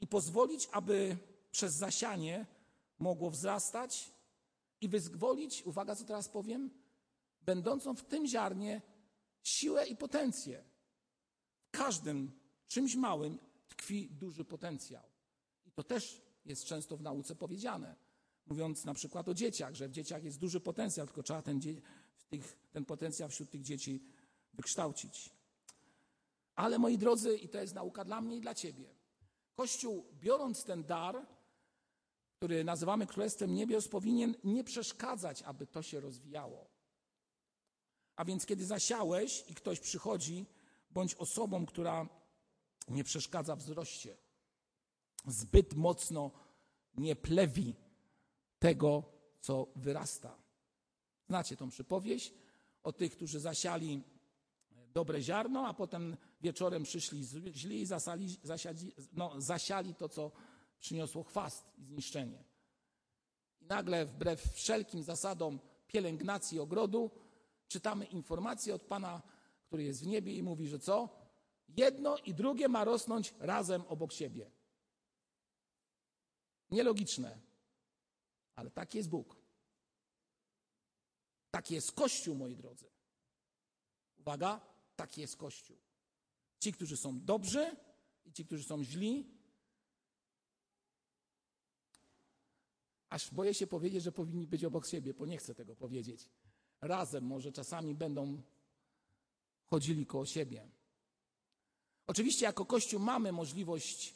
i 0.01 0.07
pozwolić, 0.07 0.69
aby 0.73 1.17
przez 1.51 1.75
zasianie 1.75 2.56
mogło 2.99 3.31
wzrastać 3.31 4.13
i 4.81 4.89
wyzwolić, 4.89 5.63
uwaga 5.67 5.97
co 5.97 6.05
teraz 6.05 6.29
powiem, 6.29 6.71
będącą 7.41 7.95
w 7.95 8.05
tym 8.05 8.27
ziarnie 8.27 8.83
siłę 9.43 9.87
i 9.87 9.97
potencję. 9.97 10.65
W 11.67 11.71
każdym 11.71 12.33
czymś 12.67 12.95
małym 12.95 13.39
tkwi 13.69 14.11
duży 14.11 14.45
potencjał. 14.45 15.03
I 15.65 15.73
to 15.73 15.85
też 15.85 16.23
jest 16.45 16.65
często 16.65 16.97
w 16.97 17.03
nauce 17.03 17.35
powiedziane. 17.35 17.97
Mówiąc 18.47 18.85
na 18.85 18.95
przykład 18.95 19.29
o 19.29 19.35
dzieciach, 19.35 19.75
że 19.75 19.89
w 19.89 19.93
dzieciach 19.93 20.25
jest 20.25 20.39
duży 20.39 20.61
potencjał, 20.61 21.07
tylko 21.07 21.23
trzeba 21.23 21.43
ten, 21.43 21.61
tych, 22.29 22.59
ten 22.73 22.85
potencjał 22.85 23.29
wśród 23.29 23.51
tych 23.51 23.63
dzieci 23.63 24.05
wykształcić. 24.53 25.31
Ale 26.55 26.79
moi 26.79 26.99
drodzy, 26.99 27.37
i 27.37 27.49
to 27.49 27.59
jest 27.59 27.75
nauka 27.75 28.05
dla 28.05 28.21
mnie 28.21 28.37
i 28.37 28.41
dla 28.41 28.55
ciebie, 28.55 28.97
Kościół, 29.57 30.07
biorąc 30.13 30.65
ten 30.65 30.85
dar, 30.85 31.27
który 32.37 32.65
nazywamy 32.65 33.07
Królestwem 33.07 33.55
Niebios, 33.55 33.89
powinien 33.89 34.35
nie 34.45 34.65
przeszkadzać, 34.65 35.43
aby 35.43 35.67
to 35.67 35.83
się 35.83 36.01
rozwijało. 36.01 36.67
A 38.17 38.25
więc, 38.25 38.47
kiedy 38.47 38.67
zasiałeś 38.67 39.45
i 39.49 39.55
ktoś 39.55 39.81
przychodzi, 39.81 40.47
bądź 40.91 41.15
osobą, 41.15 41.67
która 41.67 42.09
nie 42.89 43.05
przeszkadza 43.05 43.57
wzroście, 43.57 44.17
zbyt 45.27 45.75
mocno 45.75 46.31
nie 46.95 47.17
plewi 47.17 47.75
tego, 48.59 49.03
co 49.41 49.67
wyrasta. 49.77 50.39
Znacie 51.29 51.57
tą 51.57 51.69
przypowieść 51.69 52.35
o 52.83 52.93
tych, 52.93 53.13
którzy 53.13 53.41
zasiali 53.41 54.03
dobre 54.95 55.23
ziarno, 55.23 55.67
a 55.67 55.75
potem 55.75 56.17
wieczorem 56.41 56.83
przyszli 56.83 57.25
źli 57.53 57.81
i 57.81 57.87
zasali, 57.87 58.37
zasiadzi, 58.43 58.93
no, 59.13 59.41
zasiali 59.41 59.95
to, 59.95 60.09
co 60.09 60.33
przyniosło 60.81 61.23
chwast 61.23 61.65
i 61.79 61.85
zniszczenie. 61.85 62.45
I 63.61 63.67
nagle, 63.67 64.07
wbrew 64.07 64.53
wszelkim 64.53 65.03
zasadom 65.03 65.61
pielęgnacji 65.87 66.59
ogrodu, 66.59 67.11
czytamy 67.69 68.05
informację 68.05 68.75
od 68.75 68.83
Pana, 68.83 69.23
który 69.67 69.83
jest 69.83 70.05
w 70.05 70.07
niebie 70.07 70.35
i 70.35 70.43
mówi, 70.43 70.69
że 70.69 70.79
co? 70.79 71.09
Jedno 71.69 72.17
i 72.17 72.35
drugie 72.35 72.69
ma 72.69 72.85
rosnąć 72.85 73.35
razem 73.39 73.83
obok 73.89 74.13
siebie. 74.13 74.51
Nielogiczne, 76.71 77.39
ale 78.55 78.71
taki 78.71 78.99
jest 78.99 79.09
Bóg. 79.09 79.37
Taki 81.51 81.75
jest 81.75 81.93
Kościół, 81.93 82.35
moi 82.35 82.57
drodzy. 82.57 82.91
Uwaga, 84.17 84.61
taki 84.97 85.21
jest 85.21 85.37
Kościół. 85.37 85.77
Ci, 86.59 86.73
którzy 86.73 86.97
są 86.97 87.21
dobrzy 87.21 87.77
i 88.25 88.33
ci, 88.33 88.47
którzy 88.47 88.65
są 88.65 88.85
źli, 88.85 89.36
aż 93.09 93.35
boję 93.35 93.55
się 93.55 93.67
powiedzieć, 93.67 94.03
że 94.03 94.13
powinni 94.13 94.47
być 94.47 94.65
obok 94.65 94.87
siebie, 94.87 95.15
bo 95.15 95.27
nie 95.27 95.39
chcę 95.39 95.55
tego 95.55 95.77
powiedzieć. 95.77 96.29
Razem 96.81 97.25
może 97.25 97.53
czasami 97.53 97.95
będą 97.95 98.43
chodzili 99.65 100.07
koło 100.07 100.27
siebie. 100.27 100.69
Oczywiście 102.07 102.47
jako 102.47 102.65
Kościół 102.65 103.01
mamy 103.01 103.33
możliwość 103.33 104.09
e, 104.09 104.15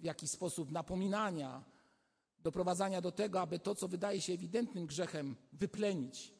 w 0.00 0.04
jakiś 0.04 0.30
sposób 0.30 0.70
napominania, 0.70 1.64
doprowadzania 2.38 3.00
do 3.00 3.12
tego, 3.12 3.40
aby 3.40 3.58
to, 3.58 3.74
co 3.74 3.88
wydaje 3.88 4.20
się 4.20 4.32
ewidentnym 4.32 4.86
grzechem, 4.86 5.36
wyplenić. 5.52 6.34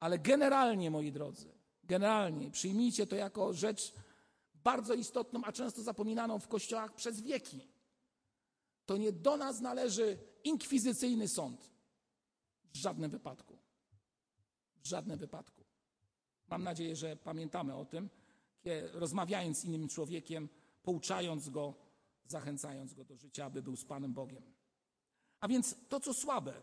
Ale 0.00 0.18
generalnie, 0.18 0.90
moi 0.90 1.12
drodzy, 1.12 1.48
generalnie 1.84 2.50
przyjmijcie 2.50 3.06
to 3.06 3.16
jako 3.16 3.52
rzecz 3.52 3.94
bardzo 4.54 4.94
istotną, 4.94 5.44
a 5.44 5.52
często 5.52 5.82
zapominaną 5.82 6.38
w 6.38 6.48
kościołach 6.48 6.94
przez 6.94 7.20
wieki. 7.20 7.73
To 8.86 8.96
nie 8.96 9.12
do 9.12 9.36
nas 9.36 9.60
należy 9.60 10.18
inkwizycyjny 10.44 11.28
sąd. 11.28 11.70
W 12.72 12.76
żadnym 12.76 13.10
wypadku. 13.10 13.58
W 14.82 14.86
żadnym 14.86 15.18
wypadku. 15.18 15.64
Mam 16.48 16.62
nadzieję, 16.62 16.96
że 16.96 17.16
pamiętamy 17.16 17.74
o 17.74 17.84
tym, 17.84 18.10
rozmawiając 18.92 19.58
z 19.58 19.64
innym 19.64 19.88
człowiekiem, 19.88 20.48
pouczając 20.82 21.48
go, 21.48 21.74
zachęcając 22.26 22.94
go 22.94 23.04
do 23.04 23.16
życia, 23.16 23.44
aby 23.44 23.62
był 23.62 23.76
z 23.76 23.84
Panem 23.84 24.12
Bogiem. 24.12 24.54
A 25.40 25.48
więc 25.48 25.74
to, 25.88 26.00
co 26.00 26.14
słabe, 26.14 26.62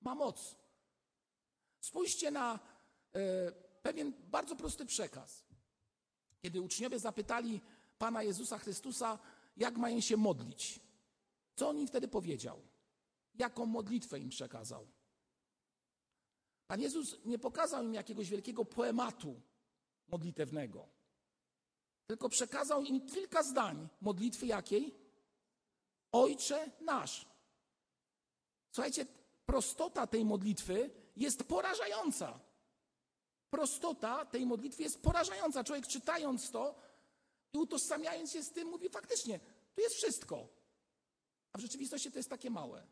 ma 0.00 0.14
moc. 0.14 0.56
Spójrzcie 1.80 2.30
na 2.30 2.58
e, 3.14 3.52
pewien 3.82 4.12
bardzo 4.30 4.56
prosty 4.56 4.86
przekaz. 4.86 5.44
Kiedy 6.42 6.60
uczniowie 6.60 6.98
zapytali 6.98 7.60
Pana 7.98 8.22
Jezusa 8.22 8.58
Chrystusa, 8.58 9.18
jak 9.56 9.76
mają 9.76 10.00
się 10.00 10.16
modlić, 10.16 10.80
co 11.56 11.68
on 11.68 11.78
im 11.78 11.86
wtedy 11.86 12.08
powiedział? 12.08 12.62
Jaką 13.34 13.66
modlitwę 13.66 14.18
im 14.18 14.28
przekazał? 14.28 14.86
Pan 16.66 16.80
Jezus 16.80 17.16
nie 17.24 17.38
pokazał 17.38 17.84
im 17.84 17.94
jakiegoś 17.94 18.28
wielkiego 18.28 18.64
poematu 18.64 19.40
modlitewnego, 20.08 20.88
tylko 22.06 22.28
przekazał 22.28 22.82
im 22.82 23.06
kilka 23.06 23.42
zdań 23.42 23.88
modlitwy 24.00 24.46
jakiej? 24.46 24.94
Ojcze 26.12 26.70
nasz. 26.80 27.26
Słuchajcie, 28.70 29.06
prostota 29.46 30.06
tej 30.06 30.24
modlitwy 30.24 30.90
jest 31.16 31.44
porażająca. 31.44 32.40
Prostota 33.50 34.24
tej 34.24 34.46
modlitwy 34.46 34.82
jest 34.82 35.02
porażająca. 35.02 35.64
Człowiek 35.64 35.86
czytając 35.86 36.50
to 36.50 36.74
i 37.52 37.58
utożsamiając 37.58 38.32
się 38.32 38.42
z 38.42 38.50
tym, 38.50 38.68
mówi 38.68 38.88
faktycznie, 38.88 39.40
tu 39.74 39.80
jest 39.80 39.94
wszystko. 39.94 40.48
A 41.54 41.58
w 41.58 41.60
rzeczywistości 41.60 42.12
to 42.12 42.18
jest 42.18 42.30
takie 42.30 42.50
małe. 42.50 42.86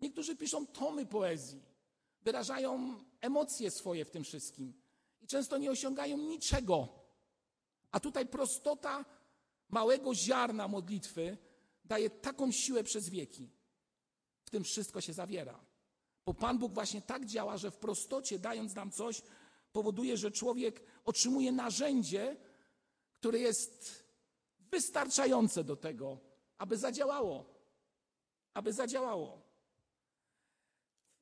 Niektórzy 0.00 0.36
piszą 0.36 0.66
tomy 0.66 1.06
poezji, 1.06 1.62
wyrażają 2.22 2.94
emocje 3.20 3.70
swoje 3.70 4.04
w 4.04 4.10
tym 4.10 4.24
wszystkim 4.24 4.82
i 5.20 5.26
często 5.26 5.58
nie 5.58 5.70
osiągają 5.70 6.18
niczego. 6.18 6.88
A 7.90 8.00
tutaj 8.00 8.26
prostota 8.26 9.04
małego 9.68 10.14
ziarna 10.14 10.68
modlitwy 10.68 11.38
daje 11.84 12.10
taką 12.10 12.52
siłę 12.52 12.84
przez 12.84 13.08
wieki. 13.08 13.50
W 14.44 14.50
tym 14.50 14.64
wszystko 14.64 15.00
się 15.00 15.12
zawiera. 15.12 15.60
Bo 16.26 16.34
Pan 16.34 16.58
Bóg 16.58 16.72
właśnie 16.72 17.02
tak 17.02 17.26
działa, 17.26 17.56
że 17.56 17.70
w 17.70 17.76
prostocie, 17.76 18.38
dając 18.38 18.74
nam 18.74 18.90
coś, 18.90 19.22
powoduje, 19.72 20.16
że 20.16 20.30
człowiek 20.30 20.82
otrzymuje 21.04 21.52
narzędzie, 21.52 22.36
które 23.14 23.38
jest 23.38 24.04
wystarczające 24.58 25.64
do 25.64 25.76
tego, 25.76 26.29
aby 26.60 26.76
zadziałało. 26.76 27.44
Aby 28.54 28.72
zadziałało. 28.72 29.42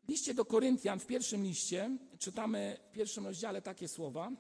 W 0.03 0.09
liście 0.09 0.35
do 0.35 0.45
Koryntian, 0.45 1.01
w 1.01 1.07
pierwszym 1.07 1.45
liście, 1.45 1.99
czytamy 2.19 2.79
w 2.89 2.93
pierwszym 2.93 3.27
rozdziale 3.27 3.63
takie 3.63 3.89
słowa, 3.89 4.33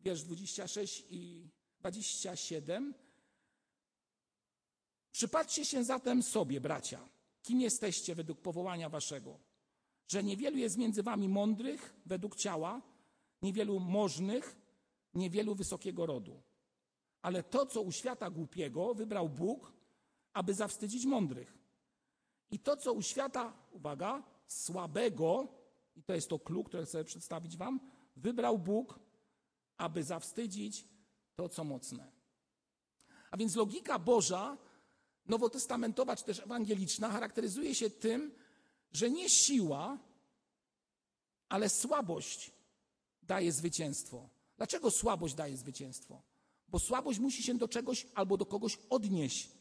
wiersz 0.00 0.22
26 0.22 1.04
i 1.10 1.48
27. 1.80 2.94
Przypatrzcie 5.12 5.64
się 5.64 5.84
zatem 5.84 6.22
sobie, 6.22 6.60
bracia, 6.60 7.08
kim 7.42 7.60
jesteście 7.60 8.14
według 8.14 8.40
powołania 8.40 8.88
waszego, 8.88 9.38
że 10.08 10.22
niewielu 10.22 10.58
jest 10.58 10.76
między 10.76 11.02
wami 11.02 11.28
mądrych 11.28 11.94
według 12.06 12.36
ciała, 12.36 12.82
niewielu 13.42 13.80
możnych, 13.80 14.56
niewielu 15.14 15.54
wysokiego 15.54 16.06
rodu. 16.06 16.42
Ale 17.22 17.42
to, 17.42 17.66
co 17.66 17.80
u 17.82 17.92
świata 17.92 18.30
głupiego 18.30 18.94
wybrał 18.94 19.28
Bóg, 19.28 19.77
aby 20.38 20.54
zawstydzić 20.54 21.06
mądrych. 21.06 21.58
I 22.50 22.58
to, 22.58 22.76
co 22.76 22.92
u 22.92 23.02
świata, 23.02 23.52
uwaga, 23.70 24.22
słabego, 24.46 25.48
i 25.96 26.02
to 26.02 26.14
jest 26.14 26.28
to 26.28 26.38
klucz, 26.38 26.68
które 26.68 26.86
chcę 26.86 27.04
przedstawić 27.04 27.56
Wam, 27.56 27.80
wybrał 28.16 28.58
Bóg, 28.58 29.00
aby 29.76 30.04
zawstydzić 30.04 30.88
to, 31.36 31.48
co 31.48 31.64
mocne. 31.64 32.12
A 33.30 33.36
więc 33.36 33.56
logika 33.56 33.98
Boża, 33.98 34.58
nowotestamentowa 35.26 36.16
czy 36.16 36.24
też 36.24 36.40
ewangeliczna, 36.40 37.08
charakteryzuje 37.10 37.74
się 37.74 37.90
tym, 37.90 38.34
że 38.92 39.10
nie 39.10 39.28
siła, 39.28 39.98
ale 41.48 41.68
słabość 41.68 42.52
daje 43.22 43.52
zwycięstwo. 43.52 44.28
Dlaczego 44.56 44.90
słabość 44.90 45.34
daje 45.34 45.56
zwycięstwo? 45.56 46.22
Bo 46.68 46.78
słabość 46.78 47.18
musi 47.18 47.42
się 47.42 47.54
do 47.54 47.68
czegoś 47.68 48.06
albo 48.14 48.36
do 48.36 48.46
kogoś 48.46 48.78
odnieść. 48.90 49.57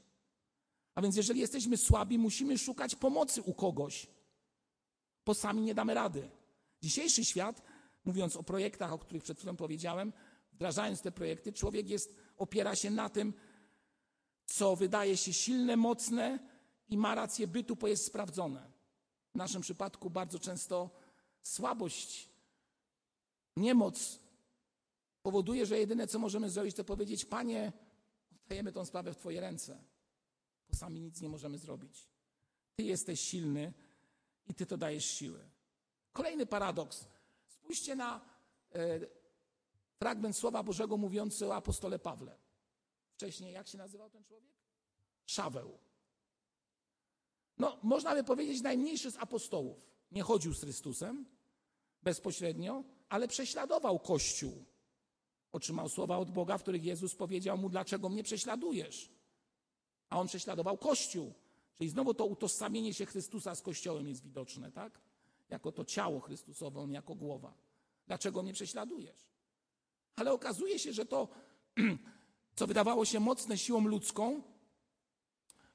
A 0.97 1.01
więc 1.01 1.15
jeżeli 1.15 1.39
jesteśmy 1.39 1.77
słabi, 1.77 2.17
musimy 2.17 2.57
szukać 2.57 2.95
pomocy 2.95 3.41
u 3.41 3.53
kogoś, 3.53 4.07
bo 5.25 5.33
sami 5.33 5.61
nie 5.61 5.75
damy 5.75 5.93
rady. 5.93 6.29
Dzisiejszy 6.81 7.25
świat, 7.25 7.61
mówiąc 8.05 8.35
o 8.35 8.43
projektach, 8.43 8.93
o 8.93 8.97
których 8.97 9.23
przed 9.23 9.37
chwilą 9.37 9.55
powiedziałem, 9.55 10.13
wdrażając 10.53 11.01
te 11.01 11.11
projekty, 11.11 11.53
człowiek 11.53 11.89
jest, 11.89 12.15
opiera 12.37 12.75
się 12.75 12.91
na 12.91 13.09
tym, 13.09 13.33
co 14.45 14.75
wydaje 14.75 15.17
się 15.17 15.33
silne, 15.33 15.75
mocne 15.75 16.39
i 16.89 16.97
ma 16.97 17.15
rację 17.15 17.47
bytu, 17.47 17.75
bo 17.75 17.87
jest 17.87 18.05
sprawdzone. 18.05 18.71
W 19.33 19.37
naszym 19.37 19.61
przypadku 19.61 20.09
bardzo 20.09 20.39
często 20.39 20.89
słabość, 21.41 22.29
niemoc 23.57 24.19
powoduje, 25.21 25.65
że 25.65 25.79
jedyne 25.79 26.07
co 26.07 26.19
możemy 26.19 26.49
zrobić, 26.49 26.75
to 26.75 26.83
powiedzieć: 26.83 27.25
Panie, 27.25 27.73
oddajemy 28.43 28.71
tą 28.71 28.85
sprawę 28.85 29.13
w 29.13 29.17
Twoje 29.17 29.41
ręce, 29.41 29.79
bo 30.69 30.75
sami 30.75 31.01
nic 31.01 31.21
nie 31.21 31.29
możemy 31.29 31.57
zrobić. 31.57 32.07
Ty 32.75 32.83
jesteś 32.83 33.19
silny 33.21 33.73
i 34.47 34.53
Ty 34.53 34.65
to 34.65 34.77
dajesz 34.77 35.05
siły. 35.05 35.49
Kolejny 36.13 36.45
paradoks. 36.45 37.07
Spójrzcie 37.47 37.95
na 37.95 38.21
e, 38.75 38.99
fragment 39.99 40.37
Słowa 40.37 40.63
Bożego 40.63 40.97
mówiący 40.97 41.47
o 41.47 41.55
apostole 41.55 41.99
Pawle. 41.99 42.37
Wcześniej, 43.13 43.53
jak 43.53 43.67
się 43.67 43.77
nazywał 43.77 44.09
ten 44.09 44.23
człowiek? 44.23 44.53
Szaweł. 45.25 45.77
No, 47.57 47.79
można 47.83 48.15
by 48.15 48.23
powiedzieć, 48.23 48.61
najmniejszy 48.61 49.11
z 49.11 49.17
apostołów. 49.17 49.77
Nie 50.11 50.23
chodził 50.23 50.53
z 50.53 50.61
Chrystusem 50.61 51.25
bezpośrednio, 52.03 52.83
ale 53.09 53.27
prześladował 53.27 53.99
Kościół. 53.99 54.65
Otrzymał 55.51 55.89
słowa 55.89 56.17
od 56.17 56.31
Boga, 56.31 56.57
w 56.57 56.61
których 56.61 56.83
Jezus 56.83 57.15
powiedział 57.15 57.57
mu, 57.57 57.69
dlaczego 57.69 58.09
mnie 58.09 58.23
prześladujesz? 58.23 59.09
A 60.09 60.19
on 60.19 60.27
prześladował 60.27 60.77
Kościół. 60.77 61.33
Czyli 61.77 61.89
znowu 61.89 62.13
to 62.13 62.25
utożsamienie 62.25 62.93
się 62.93 63.05
Chrystusa 63.05 63.55
z 63.55 63.61
Kościołem 63.61 64.07
jest 64.07 64.23
widoczne, 64.23 64.71
tak? 64.71 64.99
Jako 65.49 65.71
to 65.71 65.85
ciało 65.85 66.19
Chrystusowe, 66.19 66.79
on 66.79 66.91
jako 66.91 67.15
głowa. 67.15 67.53
Dlaczego 68.07 68.43
mnie 68.43 68.53
prześladujesz? 68.53 69.29
Ale 70.15 70.33
okazuje 70.33 70.79
się, 70.79 70.93
że 70.93 71.05
to, 71.05 71.27
co 72.57 72.67
wydawało 72.67 73.05
się 73.05 73.19
mocne 73.19 73.57
siłą 73.57 73.87
ludzką, 73.87 74.41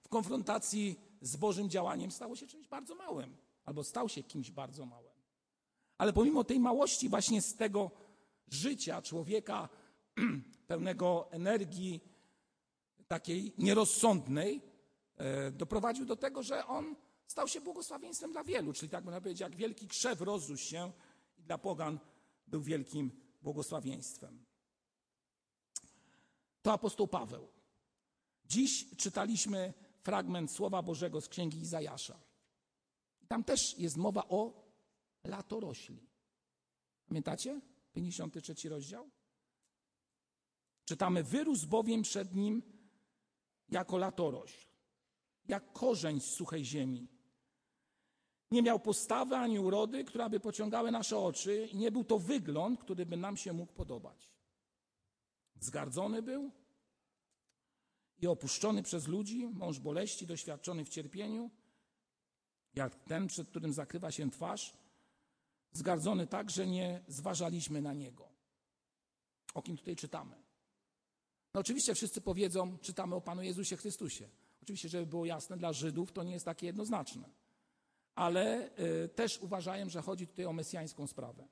w 0.01 0.09
konfrontacji 0.09 1.01
z 1.21 1.37
Bożym 1.37 1.71
działaniem 1.71 2.11
stało 2.11 2.37
się 2.37 2.47
czymś 2.47 2.69
bardzo 2.69 2.95
małym, 2.95 3.37
albo 3.65 3.85
stał 3.85 4.09
się 4.09 4.23
kimś 4.23 4.51
bardzo 4.51 4.87
małym. 4.87 5.13
Ale 5.99 6.13
pomimo 6.13 6.45
tej 6.45 6.61
małości, 6.61 7.09
właśnie 7.09 7.43
z 7.43 7.57
tego 7.57 7.91
życia 8.49 9.03
człowieka 9.03 9.69
pełnego 10.67 11.29
energii, 11.31 12.01
takiej 13.09 13.53
nierozsądnej, 13.59 14.63
e, 15.17 15.51
doprowadził 15.51 16.07
do 16.07 16.17
tego, 16.17 16.43
że 16.43 16.67
on 16.67 16.97
stał 17.27 17.49
się 17.49 17.61
błogosławieństwem 17.61 18.33
dla 18.33 18.45
wielu. 18.45 18.73
Czyli 18.73 18.91
tak 18.91 19.05
można 19.05 19.21
powiedzieć, 19.21 19.41
jak 19.41 19.57
wielki 19.57 19.89
krzew 19.89 20.21
rozrósł 20.21 20.65
się 20.65 20.93
i 21.39 21.43
dla 21.43 21.59
pogan 21.59 21.99
był 22.47 22.63
wielkim 22.63 23.11
błogosławieństwem. 23.43 24.45
To 26.63 26.73
apostoł 26.73 27.09
Paweł. 27.09 27.49
Dziś 28.45 28.97
czytaliśmy 28.97 29.75
fragment 30.03 30.51
Słowa 30.51 30.83
Bożego 30.83 31.21
z 31.21 31.29
Księgi 31.29 31.59
Izajasza. 31.61 32.21
Tam 33.29 33.45
też 33.45 33.79
jest 33.79 33.97
mowa 33.97 34.29
o 34.29 34.63
latorośli. 35.25 36.09
Pamiętacie? 37.07 37.61
53 37.93 38.69
rozdział. 38.69 39.11
Czytamy, 40.85 41.25
wyrósł 41.25 41.67
bowiem 41.67 42.03
przed 42.03 42.35
nim 42.35 42.63
jako 43.73 43.99
latorośl, 43.99 44.67
jak 45.49 45.73
korzeń 45.73 46.21
z 46.21 46.27
suchej 46.27 46.65
ziemi. 46.65 47.09
Nie 48.51 48.63
miał 48.63 48.81
postawy 48.81 49.37
ani 49.37 49.59
urody, 49.59 50.05
która 50.05 50.29
by 50.29 50.41
pociągały 50.41 50.91
nasze 50.91 51.19
oczy, 51.19 51.69
i 51.73 51.77
nie 51.77 51.93
był 51.93 52.05
to 52.05 52.19
wygląd, 52.19 52.81
który 52.81 53.07
by 53.07 53.17
nam 53.17 53.37
się 53.37 53.53
mógł 53.53 53.73
podobać. 53.73 54.33
Zgardzony 55.61 56.23
był 56.23 56.51
i 58.19 58.27
opuszczony 58.27 58.83
przez 58.83 59.09
ludzi, 59.09 59.47
mąż 59.47 59.79
boleści, 59.79 60.27
doświadczony 60.27 60.85
w 60.85 60.89
cierpieniu, 60.89 61.51
jak 62.75 62.95
ten, 62.95 63.27
przed 63.27 63.49
którym 63.49 63.73
zakrywa 63.73 64.11
się 64.11 64.31
twarz, 64.31 64.77
zgardzony 65.73 66.27
tak, 66.27 66.51
że 66.51 66.67
nie 66.67 67.05
zważaliśmy 67.09 67.83
na 67.83 67.93
niego. 67.93 68.29
O 69.55 69.63
kim 69.63 69.77
tutaj 69.77 69.97
czytamy? 69.97 70.42
No 71.55 71.61
oczywiście 71.61 71.95
wszyscy 71.95 72.21
powiedzą, 72.21 72.79
czytamy 72.79 73.15
o 73.15 73.21
Panu 73.21 73.43
Jezusie 73.43 73.77
Chrystusie. 73.77 74.29
Oczywiście, 74.63 74.89
żeby 74.89 75.07
było 75.07 75.27
jasne, 75.27 75.57
dla 75.57 75.73
Żydów 75.73 76.13
to 76.13 76.23
nie 76.23 76.33
jest 76.33 76.45
takie 76.45 76.67
jednoznaczne. 76.67 77.29
Ale 78.15 78.71
y, 79.05 79.09
też 79.09 79.39
uważają, 79.39 79.89
że 79.89 80.03
chodzi 80.03 80.27
tutaj 80.27 80.45
o 80.45 80.53
mesjańską 80.53 81.07
sprawę. 81.07 81.49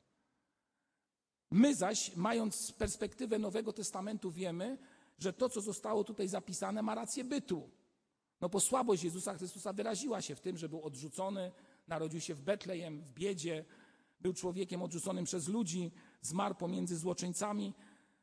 My 1.51 1.75
zaś, 1.75 2.17
mając 2.17 2.73
perspektywę 2.73 3.39
Nowego 3.39 3.73
Testamentu, 3.73 4.31
wiemy, 4.31 4.79
że 5.19 5.33
to, 5.33 5.49
co 5.49 5.61
zostało 5.61 6.05
tutaj 6.05 6.29
zapisane, 6.29 6.83
ma 6.83 6.95
rację 6.95 7.25
bytu. 7.25 7.71
No 8.41 8.49
bo 8.49 8.61
słabość 8.61 9.05
Jezusa 9.05 9.35
Chrystusa 9.35 9.73
wyraziła 9.73 10.23
się 10.23 10.35
w 10.35 10.41
tym, 10.41 10.57
że 10.59 10.69
był 10.69 10.83
odrzucony, 10.83 11.53
narodził 11.89 12.21
się 12.21 12.35
w 12.35 12.41
Betlejem, 12.41 13.03
w 13.03 13.13
biedzie, 13.13 13.65
był 14.21 14.33
człowiekiem 14.33 14.83
odrzuconym 14.83 15.25
przez 15.25 15.49
ludzi, 15.49 15.91
zmarł 16.23 16.55
pomiędzy 16.55 16.97
złoczyńcami, 16.97 17.75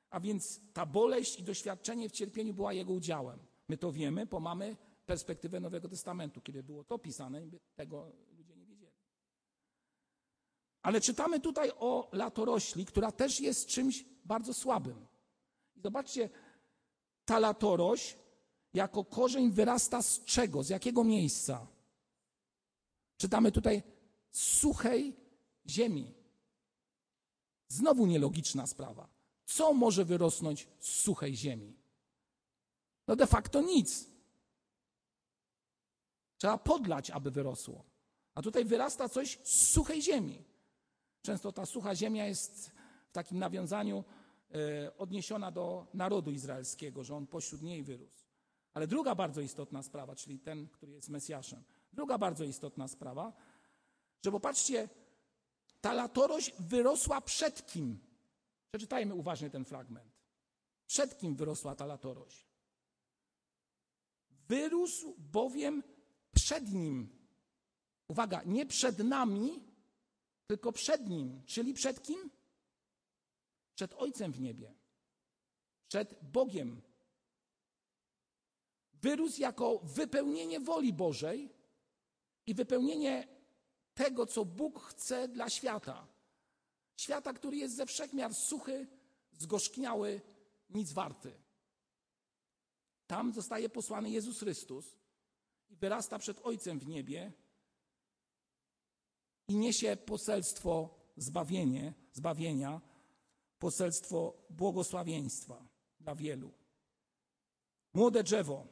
a 0.10 0.20
więc 0.20 0.62
ta 0.74 0.86
boleść 0.86 1.40
i 1.40 1.44
doświadczenie 1.44 2.10
w 2.10 2.12
cierpieniu 2.12 2.54
była 2.54 2.74
jego 2.74 2.94
udziałem. 2.94 3.40
My 3.68 3.78
to 3.78 3.92
wiemy, 3.92 4.26
bo 4.26 4.40
mamy 4.40 4.78
perspektywę 5.06 5.60
Nowego 5.60 5.90
Testamentu. 5.90 6.42
Kiedy 6.42 6.64
było 6.64 6.84
to 6.84 7.00
pisane, 7.00 7.42
tego 7.76 8.12
ludzie 8.38 8.56
nie 8.56 8.66
wiedzieli. 8.66 8.94
Ale 10.82 11.02
czytamy 11.02 11.40
tutaj 11.40 11.72
o 11.80 12.10
latorośli, 12.12 12.86
która 12.86 13.12
też 13.12 13.40
jest 13.40 13.68
czymś 13.68 14.06
bardzo 14.26 14.54
słabym. 14.54 15.08
I 15.76 15.82
zobaczcie, 15.82 16.30
ta 17.26 17.40
latorośl 17.40 18.16
jako 18.74 19.06
korzeń 19.06 19.52
wyrasta 19.52 20.02
z 20.02 20.24
czego? 20.26 20.64
Z 20.64 20.70
jakiego 20.70 21.04
miejsca? 21.04 21.68
Czytamy 23.18 23.52
tutaj 23.52 23.84
z 24.32 24.40
suchej 24.40 25.16
ziemi. 25.68 26.14
Znowu 27.68 28.06
nielogiczna 28.06 28.68
sprawa. 28.68 29.17
Co 29.48 29.74
może 29.74 30.06
wyrosnąć 30.06 30.68
z 30.80 30.90
suchej 30.90 31.36
ziemi? 31.36 31.74
No 33.08 33.16
de 33.16 33.28
facto 33.28 33.62
nic. 33.62 34.10
Trzeba 36.38 36.58
podlać, 36.58 37.10
aby 37.10 37.32
wyrosło. 37.32 37.84
A 38.36 38.42
tutaj 38.42 38.66
wyrasta 38.66 39.10
coś 39.10 39.40
z 39.44 39.70
suchej 39.70 40.02
ziemi. 40.02 40.44
Często 41.22 41.52
ta 41.52 41.66
sucha 41.66 41.96
ziemia 41.96 42.26
jest 42.28 42.72
w 43.10 43.12
takim 43.12 43.40
nawiązaniu 43.40 44.04
e, 44.52 44.98
odniesiona 44.98 45.52
do 45.52 45.88
narodu 45.94 46.32
izraelskiego, 46.32 47.04
że 47.04 47.16
on 47.16 47.28
pośród 47.28 47.62
niej 47.62 47.84
wyrósł. 47.84 48.26
Ale 48.74 48.88
druga 48.88 49.16
bardzo 49.16 49.42
istotna 49.42 49.84
sprawa, 49.84 50.16
czyli 50.16 50.40
ten, 50.40 50.68
który 50.68 50.92
jest 50.92 51.10
Mesjaszem. 51.10 51.64
Druga 51.94 52.18
bardzo 52.18 52.44
istotna 52.44 52.88
sprawa, 52.88 53.34
że 54.26 54.32
popatrzcie, 54.32 54.90
ta 55.82 55.94
latorość 55.94 56.54
wyrosła 56.60 57.22
przed 57.22 57.66
kim? 57.66 58.07
Przeczytajmy 58.72 59.16
uważnie 59.16 59.50
ten 59.50 59.66
fragment. 59.66 60.18
Przed 60.88 61.18
kim 61.18 61.36
wyrosła 61.36 61.76
ta 61.76 61.86
latorość? 61.86 62.48
Wyrósł 64.48 65.16
bowiem 65.18 65.84
przed 66.36 66.74
nim. 66.74 67.18
Uwaga, 68.08 68.44
nie 68.46 68.66
przed 68.66 69.00
nami, 69.00 69.64
tylko 70.48 70.72
przed 70.72 71.10
nim. 71.10 71.42
Czyli 71.46 71.74
przed 71.74 72.04
kim? 72.04 72.30
Przed 73.76 73.94
Ojcem 73.94 74.32
w 74.32 74.42
niebie. 74.42 74.74
Przed 75.88 76.24
Bogiem. 76.32 76.82
Wyrósł 78.94 79.42
jako 79.42 79.80
wypełnienie 79.80 80.60
woli 80.60 80.94
Bożej 80.94 81.50
i 82.46 82.54
wypełnienie 82.54 83.28
tego, 83.94 84.26
co 84.26 84.46
Bóg 84.46 84.80
chce 84.80 85.28
dla 85.28 85.50
świata. 85.50 86.08
Świata, 86.98 87.34
który 87.34 87.58
jest 87.58 87.76
ze 87.76 87.86
wszechmiar 87.86 88.36
suchy, 88.36 88.88
zgorzkniały, 89.38 90.22
nic 90.70 90.92
warty. 90.92 91.34
Tam 93.08 93.34
zostaje 93.34 93.70
posłany 93.70 94.10
Jezus 94.10 94.40
Chrystus 94.40 94.96
i 95.70 95.76
wyrasta 95.76 96.20
przed 96.20 96.40
Ojcem 96.44 96.80
w 96.80 96.88
niebie 96.88 97.34
i 99.48 99.56
niesie 99.56 99.98
poselstwo 99.98 100.98
zbawienie, 101.18 101.94
zbawienia, 102.14 102.82
poselstwo 103.60 104.34
błogosławieństwa 104.50 105.68
dla 106.00 106.16
wielu. 106.16 106.52
Młode 107.94 108.24
drzewo, 108.24 108.68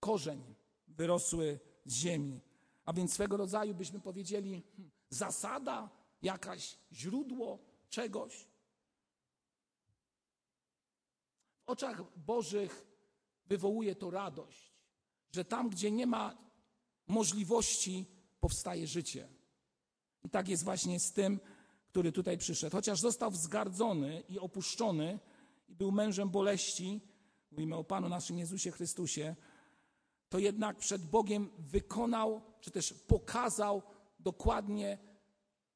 korzeń 0.00 0.54
wyrosły 0.88 1.60
z 1.84 1.94
ziemi, 1.94 2.40
a 2.84 2.92
więc 2.92 3.12
swego 3.12 3.36
rodzaju 3.36 3.74
byśmy 3.74 4.00
powiedzieli 4.00 4.62
zasada, 5.10 6.01
jakaś 6.22 6.76
źródło 6.92 7.58
czegoś. 7.90 8.46
W 11.66 11.68
oczach 11.70 12.18
Bożych 12.18 12.86
wywołuje 13.46 13.94
to 13.94 14.10
radość, 14.10 14.72
że 15.32 15.44
tam, 15.44 15.70
gdzie 15.70 15.90
nie 15.90 16.06
ma 16.06 16.38
możliwości, 17.06 18.06
powstaje 18.40 18.86
życie. 18.86 19.28
I 20.24 20.30
tak 20.30 20.48
jest 20.48 20.64
właśnie 20.64 21.00
z 21.00 21.12
tym, 21.12 21.40
który 21.88 22.12
tutaj 22.12 22.38
przyszedł. 22.38 22.76
Chociaż 22.76 23.00
został 23.00 23.30
wzgardzony 23.30 24.22
i 24.28 24.38
opuszczony 24.38 25.18
i 25.68 25.74
był 25.74 25.92
mężem 25.92 26.30
boleści, 26.30 27.00
mówimy 27.50 27.76
o 27.76 27.84
Panu 27.84 28.08
naszym 28.08 28.38
Jezusie 28.38 28.70
Chrystusie, 28.70 29.36
to 30.28 30.38
jednak 30.38 30.76
przed 30.76 31.04
Bogiem 31.04 31.50
wykonał, 31.58 32.42
czy 32.60 32.70
też 32.70 32.94
pokazał 32.94 33.82
dokładnie 34.20 34.98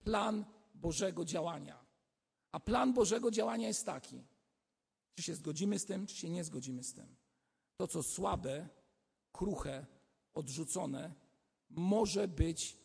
plan 0.07 0.45
Bożego 0.75 1.25
działania. 1.25 1.85
A 2.53 2.61
plan 2.61 2.92
Bożego 2.92 3.31
działania 3.31 3.69
jest 3.69 3.87
taki: 3.87 4.25
czy 5.14 5.23
się 5.23 5.35
zgodzimy 5.35 5.79
z 5.79 5.85
tym, 5.85 6.07
czy 6.07 6.16
się 6.16 6.31
nie 6.31 6.45
zgodzimy 6.45 6.85
z 6.85 6.92
tym. 6.92 7.16
To, 7.77 7.87
co 7.87 8.03
słabe, 8.03 8.69
kruche, 9.33 9.87
odrzucone, 10.35 11.14
może 11.71 12.29
być 12.29 12.79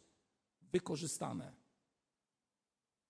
wykorzystane. 0.62 1.54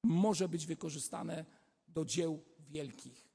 Może 0.03 0.49
być 0.49 0.65
wykorzystane 0.65 1.45
do 1.87 2.05
dzieł 2.05 2.43
wielkich. 2.59 3.27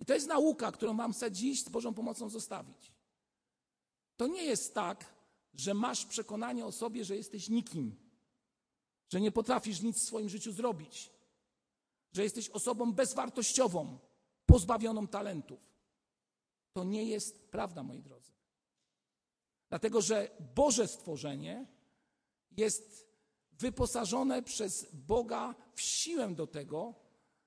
I 0.00 0.04
to 0.04 0.14
jest 0.14 0.28
nauka, 0.28 0.72
którą 0.72 0.92
mam 0.92 1.12
chcę 1.12 1.32
dziś 1.32 1.64
z 1.64 1.68
Bożą 1.68 1.94
pomocą 1.94 2.28
zostawić. 2.28 2.92
To 4.16 4.26
nie 4.26 4.44
jest 4.44 4.74
tak, 4.74 5.14
że 5.54 5.74
masz 5.74 6.06
przekonanie 6.06 6.66
o 6.66 6.72
sobie, 6.72 7.04
że 7.04 7.16
jesteś 7.16 7.48
nikim, 7.48 8.09
że 9.10 9.20
nie 9.20 9.32
potrafisz 9.32 9.80
nic 9.80 9.98
w 9.98 10.06
swoim 10.06 10.28
życiu 10.28 10.52
zrobić, 10.52 11.10
że 12.12 12.22
jesteś 12.22 12.50
osobą 12.50 12.92
bezwartościową, 12.92 13.98
pozbawioną 14.46 15.06
talentów. 15.06 15.60
To 16.72 16.84
nie 16.84 17.04
jest 17.04 17.50
prawda, 17.50 17.82
moi 17.82 18.02
drodzy. 18.02 18.32
Dlatego, 19.68 20.02
że 20.02 20.30
Boże 20.54 20.88
stworzenie 20.88 21.66
jest 22.50 23.08
wyposażone 23.52 24.42
przez 24.42 24.86
Boga 24.92 25.54
w 25.74 25.80
siłę 25.80 26.34
do 26.34 26.46
tego, 26.46 26.94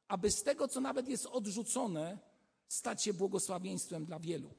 aby 0.08 0.32
z 0.32 0.44
tego, 0.44 0.68
co 0.68 0.82
nawet 0.82 1.08
jest 1.08 1.26
odrzucone, 1.26 2.20
stać 2.68 3.04
się 3.04 3.14
błogosławieństwem 3.14 4.06
dla 4.06 4.20
wielu. 4.20 4.54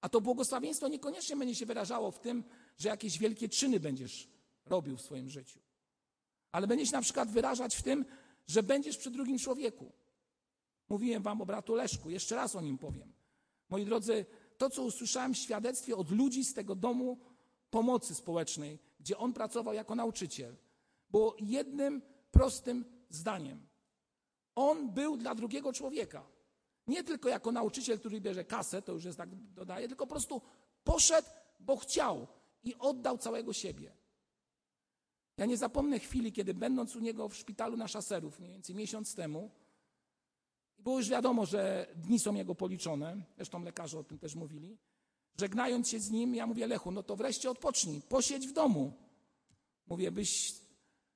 A 0.00 0.08
to 0.08 0.20
błogosławieństwo 0.20 0.88
niekoniecznie 0.88 1.36
będzie 1.36 1.54
się 1.54 1.66
wyrażało 1.66 2.10
w 2.10 2.20
tym, 2.20 2.44
że 2.78 2.88
jakieś 2.88 3.18
wielkie 3.18 3.48
czyny 3.48 3.80
będziesz 3.80 4.33
robił 4.66 4.96
w 4.96 5.02
swoim 5.02 5.30
życiu. 5.30 5.60
Ale 6.52 6.66
będzie 6.66 6.86
się 6.86 6.92
na 6.92 7.02
przykład 7.02 7.30
wyrażać 7.30 7.76
w 7.76 7.82
tym, 7.82 8.04
że 8.46 8.62
będziesz 8.62 8.96
przy 8.96 9.10
drugim 9.10 9.38
człowieku. 9.38 9.92
Mówiłem 10.88 11.22
wam 11.22 11.42
o 11.42 11.46
bratu 11.46 11.74
Leszku, 11.74 12.10
jeszcze 12.10 12.36
raz 12.36 12.56
o 12.56 12.60
nim 12.60 12.78
powiem. 12.78 13.12
Moi 13.68 13.84
drodzy, 13.84 14.26
to 14.58 14.70
co 14.70 14.82
usłyszałem 14.82 15.34
w 15.34 15.38
świadectwie 15.38 15.96
od 15.96 16.10
ludzi 16.10 16.44
z 16.44 16.54
tego 16.54 16.74
domu 16.74 17.18
pomocy 17.70 18.14
społecznej, 18.14 18.78
gdzie 19.00 19.18
on 19.18 19.32
pracował 19.32 19.74
jako 19.74 19.94
nauczyciel, 19.94 20.56
było 21.10 21.36
jednym 21.40 22.02
prostym 22.30 22.84
zdaniem. 23.10 23.66
On 24.54 24.90
był 24.90 25.16
dla 25.16 25.34
drugiego 25.34 25.72
człowieka. 25.72 26.26
Nie 26.86 27.04
tylko 27.04 27.28
jako 27.28 27.52
nauczyciel, 27.52 27.98
który 27.98 28.20
bierze 28.20 28.44
kasę, 28.44 28.82
to 28.82 28.92
już 28.92 29.04
jest 29.04 29.18
tak 29.18 29.34
dodaje, 29.34 29.88
tylko 29.88 30.06
po 30.06 30.10
prostu 30.10 30.42
poszedł, 30.84 31.28
bo 31.60 31.76
chciał 31.76 32.26
i 32.62 32.74
oddał 32.78 33.18
całego 33.18 33.52
siebie. 33.52 33.92
Ja 35.36 35.46
nie 35.46 35.56
zapomnę 35.56 35.98
chwili, 35.98 36.32
kiedy 36.32 36.54
będąc 36.54 36.96
u 36.96 37.00
niego 37.00 37.28
w 37.28 37.36
szpitalu 37.36 37.76
na 37.76 37.88
szaserów, 37.88 38.40
mniej 38.40 38.52
więcej 38.52 38.74
miesiąc 38.74 39.14
temu, 39.14 39.50
było 40.78 40.98
już 40.98 41.08
wiadomo, 41.08 41.46
że 41.46 41.86
dni 41.96 42.18
są 42.18 42.34
jego 42.34 42.54
policzone, 42.54 43.16
zresztą 43.36 43.62
lekarze 43.62 43.98
o 43.98 44.04
tym 44.04 44.18
też 44.18 44.34
mówili. 44.34 44.78
Żegnając 45.38 45.88
się 45.88 46.00
z 46.00 46.10
nim, 46.10 46.34
ja 46.34 46.46
mówię, 46.46 46.66
Lechu, 46.66 46.90
no 46.90 47.02
to 47.02 47.16
wreszcie 47.16 47.50
odpocznij, 47.50 48.02
posiedź 48.02 48.46
w 48.46 48.52
domu. 48.52 48.92
Mówię, 49.86 50.10
byś... 50.10 50.54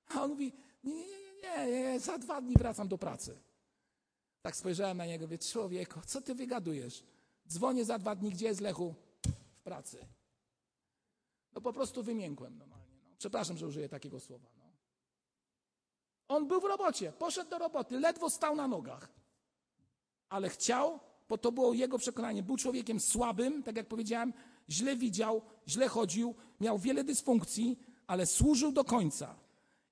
A 0.09 0.23
on 0.23 0.31
mówi, 0.31 0.53
nie, 0.85 0.95
nie, 0.95 1.07
nie, 1.43 1.71
nie, 1.71 2.01
za 2.01 2.19
dwa 2.19 2.41
dni 2.41 2.55
wracam 2.55 2.89
do 2.89 2.99
pracy. 2.99 3.39
Tak 4.43 4.57
spojrzałem 4.57 4.97
na 4.97 5.07
niego, 5.07 5.25
mówię, 5.25 5.39
człowieku, 5.39 6.01
co 6.07 6.21
ty 6.21 6.35
wygadujesz? 6.35 7.05
Dzwonię 7.49 7.85
za 7.85 7.99
dwa 7.99 8.15
dni, 8.15 8.31
gdzie 8.31 8.47
jest 8.47 8.61
Lechu? 8.61 8.95
W 9.53 9.63
pracy. 9.63 10.07
No 11.55 11.61
po 11.61 11.73
prostu 11.73 12.03
wymiękłem. 12.03 12.59
No. 12.59 12.78
Przepraszam, 13.19 13.57
że 13.57 13.67
użyję 13.67 13.89
takiego 13.89 14.21
słowa. 14.21 14.49
No. 14.59 14.65
On 16.29 16.49
był 16.49 16.61
w 16.61 16.65
robocie, 16.65 17.13
poszedł 17.13 17.51
do 17.51 17.59
roboty, 17.59 18.01
ledwo 18.01 18.31
stał 18.31 18.57
na 18.57 18.69
nogach. 18.69 19.09
Ale 20.29 20.49
chciał, 20.49 21.01
bo 21.29 21.39
to 21.39 21.53
było 21.53 21.75
jego 21.75 21.99
przekonanie. 21.99 22.43
Był 22.43 22.57
człowiekiem 22.57 23.01
słabym, 23.01 23.63
tak 23.63 23.77
jak 23.77 23.89
powiedziałem, 23.89 24.33
źle 24.71 24.97
widział, 24.97 25.43
źle 25.69 25.89
chodził, 25.89 26.35
miał 26.61 26.79
wiele 26.79 27.05
dysfunkcji, 27.05 27.79
ale 28.07 28.27
służył 28.27 28.73
do 28.73 28.85
końca. 28.85 29.35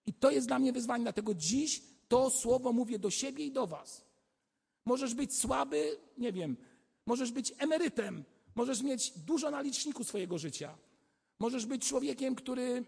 I 0.07 0.13
to 0.13 0.31
jest 0.31 0.47
dla 0.47 0.59
mnie 0.59 0.73
wyzwanie, 0.73 1.03
dlatego 1.03 1.35
dziś 1.35 1.83
to 2.09 2.31
słowo 2.31 2.73
mówię 2.73 2.99
do 2.99 3.11
siebie 3.11 3.45
i 3.45 3.53
do 3.53 3.67
Was. 3.67 4.05
Możesz 4.85 5.15
być 5.15 5.39
słaby, 5.39 5.99
nie 6.19 6.33
wiem, 6.33 6.57
możesz 7.07 7.33
być 7.33 7.55
emerytem, 7.59 8.25
możesz 8.55 8.83
mieć 8.83 9.11
dużo 9.11 9.51
na 9.51 9.61
liczniku 9.61 10.05
swojego 10.05 10.39
życia. 10.39 10.79
Możesz 11.39 11.67
być 11.67 11.89
człowiekiem, 11.89 12.35
który 12.35 12.85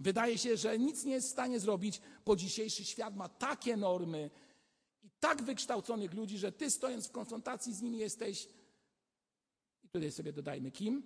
wydaje 0.00 0.38
się, 0.38 0.56
że 0.56 0.78
nic 0.78 1.04
nie 1.04 1.12
jest 1.12 1.28
w 1.28 1.30
stanie 1.30 1.60
zrobić, 1.60 2.00
bo 2.24 2.36
dzisiejszy 2.36 2.84
świat 2.84 3.16
ma 3.16 3.28
takie 3.28 3.76
normy 3.76 4.30
i 5.02 5.10
tak 5.20 5.42
wykształconych 5.42 6.14
ludzi, 6.14 6.38
że 6.38 6.52
ty 6.52 6.70
stojąc 6.70 7.08
w 7.08 7.12
konfrontacji 7.12 7.74
z 7.74 7.82
nimi 7.82 7.98
jesteś, 7.98 8.48
i 9.82 9.88
tutaj 9.88 10.12
sobie 10.12 10.32
dodajmy 10.32 10.70
kim, 10.70 11.02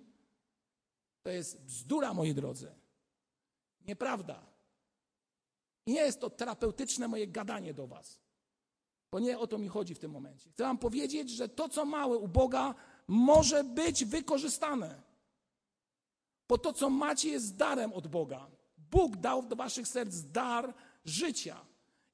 to 1.23 1.29
jest 1.29 1.61
bzdura, 1.61 2.13
moi 2.13 2.33
drodzy. 2.33 2.75
Nieprawda. 3.81 4.45
I 5.85 5.91
nie 5.91 6.01
jest 6.01 6.19
to 6.19 6.29
terapeutyczne 6.29 7.07
moje 7.07 7.27
gadanie 7.27 7.73
do 7.73 7.87
was. 7.87 8.19
Bo 9.11 9.19
nie 9.19 9.39
o 9.39 9.47
to 9.47 9.57
mi 9.57 9.67
chodzi 9.67 9.95
w 9.95 9.99
tym 9.99 10.11
momencie. 10.11 10.49
Chcę 10.49 10.63
wam 10.63 10.77
powiedzieć, 10.77 11.29
że 11.29 11.49
to, 11.49 11.69
co 11.69 11.85
małe 11.85 12.17
u 12.17 12.27
Boga, 12.27 12.75
może 13.07 13.63
być 13.63 14.05
wykorzystane. 14.05 15.01
Bo 16.47 16.57
to, 16.57 16.73
co 16.73 16.89
macie, 16.89 17.29
jest 17.29 17.55
darem 17.55 17.93
od 17.93 18.07
Boga. 18.07 18.51
Bóg 18.91 19.17
dał 19.17 19.43
do 19.43 19.55
waszych 19.55 19.87
serc 19.87 20.21
dar 20.21 20.73
życia. 21.05 21.65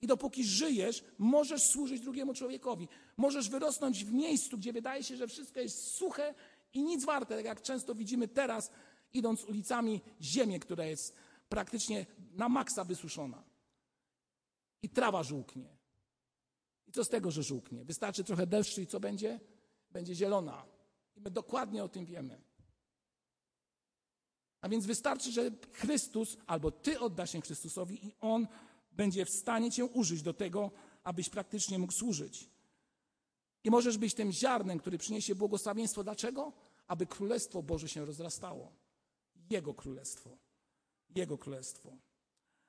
I 0.02 0.08
dopóki 0.08 0.44
żyjesz, 0.44 1.04
możesz 1.18 1.64
służyć 1.64 2.02
drugiemu 2.02 2.34
człowiekowi. 2.34 2.88
Możesz 3.18 3.50
wyrosnąć 3.50 4.06
w 4.06 4.14
miejscu, 4.14 4.58
gdzie 4.58 4.74
wydaje 4.74 5.04
się, 5.04 5.18
że 5.18 5.28
wszystko 5.28 5.60
jest 5.60 5.88
suche 5.88 6.34
i 6.74 6.84
nic 6.84 7.06
warte, 7.06 7.36
tak 7.36 7.46
jak 7.46 7.62
często 7.62 7.96
widzimy 7.96 8.28
teraz, 8.28 8.72
idąc 9.14 9.44
ulicami 9.44 10.02
ziemię, 10.22 10.60
która 10.60 10.86
jest 10.86 11.16
praktycznie 11.50 12.06
na 12.34 12.50
maksa 12.50 12.84
wysuszona. 12.84 13.44
I 14.84 14.90
trawa 14.90 15.24
żółknie. 15.24 15.78
I 16.88 16.92
co 16.92 17.04
z 17.04 17.10
tego, 17.10 17.32
że 17.32 17.44
żółknie? 17.44 17.86
Wystarczy 17.86 18.24
trochę 18.24 18.48
deszczu 18.48 18.82
i 18.82 18.88
co 18.88 19.00
będzie? 19.00 19.40
Będzie 19.92 20.16
zielona. 20.16 20.66
I 21.16 21.22
my 21.22 21.32
dokładnie 21.32 21.84
o 21.84 21.90
tym 21.90 22.06
wiemy. 22.06 22.42
A 24.62 24.70
więc 24.70 24.86
wystarczy, 24.86 25.32
że 25.32 25.52
Chrystus 25.74 26.38
albo 26.48 26.72
Ty 26.72 27.00
oddasz 27.00 27.32
się 27.32 27.42
Chrystusowi 27.42 28.08
i 28.08 28.16
On 28.22 28.48
będzie 28.92 29.26
w 29.26 29.30
stanie 29.30 29.72
Cię 29.72 29.86
użyć 29.86 30.22
do 30.22 30.34
tego, 30.34 30.72
abyś 31.04 31.30
praktycznie 31.30 31.80
mógł 31.80 31.94
służyć. 31.94 32.50
I 33.64 33.72
możesz 33.72 33.98
być 33.98 34.14
tym 34.14 34.32
ziarnem, 34.32 34.80
który 34.80 34.98
przyniesie 34.98 35.36
błogosławieństwo. 35.36 36.04
Dlaczego? 36.04 36.54
Aby 36.88 37.06
Królestwo 37.06 37.64
Boże 37.64 37.90
się 37.90 38.06
rozrastało. 38.06 38.72
Jego 39.50 39.74
Królestwo. 39.74 40.38
Jego 41.16 41.38
Królestwo. 41.38 41.98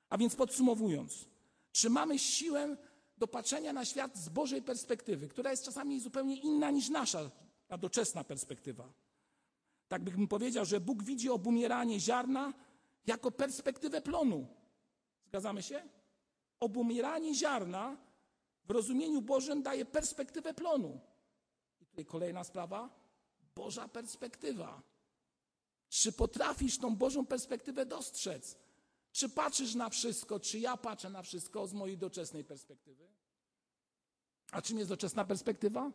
A 0.09 0.17
więc 0.17 0.35
podsumowując, 0.35 1.25
czy 1.71 1.89
mamy 1.89 2.19
siłę 2.19 2.77
do 3.17 3.27
patrzenia 3.27 3.73
na 3.73 3.85
świat 3.85 4.17
z 4.17 4.29
Bożej 4.29 4.61
perspektywy, 4.61 5.27
która 5.27 5.51
jest 5.51 5.63
czasami 5.63 5.99
zupełnie 5.99 6.35
inna 6.35 6.71
niż 6.71 6.89
nasza, 6.89 7.31
ta 7.67 7.77
doczesna 7.77 8.23
perspektywa. 8.23 8.93
Tak 9.93 10.03
bym 10.03 10.27
powiedział, 10.27 10.65
że 10.65 10.79
Bóg 10.79 11.03
widzi 11.03 11.29
obumieranie 11.29 11.99
ziarna 11.99 12.53
jako 13.05 13.31
perspektywę 13.31 14.01
plonu. 14.01 14.47
Zgadzamy 15.25 15.63
się? 15.63 15.89
Obumieranie 16.59 17.35
ziarna 17.35 17.97
w 18.65 18.71
rozumieniu 18.71 19.21
Bożym 19.21 19.63
daje 19.63 19.85
perspektywę 19.85 20.53
plonu. 20.53 20.99
I 21.81 21.85
tutaj 21.85 22.05
kolejna 22.05 22.43
sprawa. 22.43 22.89
Boża 23.55 23.87
perspektywa. 23.87 24.81
Czy 25.89 26.11
potrafisz 26.11 26.77
tą 26.77 26.95
Bożą 26.95 27.25
perspektywę 27.25 27.85
dostrzec? 27.85 28.57
Czy 29.11 29.29
patrzysz 29.29 29.75
na 29.75 29.89
wszystko, 29.89 30.39
czy 30.39 30.59
ja 30.59 30.77
patrzę 30.77 31.09
na 31.09 31.21
wszystko 31.21 31.67
z 31.67 31.73
mojej 31.73 31.97
doczesnej 31.97 32.43
perspektywy? 32.43 33.07
A 34.51 34.61
czym 34.61 34.77
jest 34.77 34.89
doczesna 34.89 35.25
perspektywa? 35.25 35.91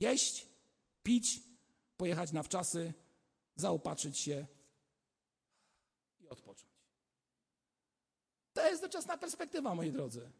Jeść, 0.00 0.46
pić, 1.02 1.46
pojechać 1.96 2.32
na 2.32 2.42
wczasy, 2.42 2.92
zaopatrzyć 3.56 4.18
się 4.18 4.46
i 6.20 6.28
odpocząć. 6.28 6.72
To 8.52 8.68
jest 8.68 8.82
doczesna 8.82 9.18
perspektywa, 9.18 9.74
moi 9.74 9.92
drodzy. 9.92 10.30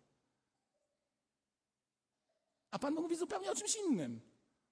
A 2.70 2.78
Pan 2.78 2.94
mówi 2.94 3.16
zupełnie 3.16 3.50
o 3.50 3.54
czymś 3.54 3.76
innym. 3.76 4.20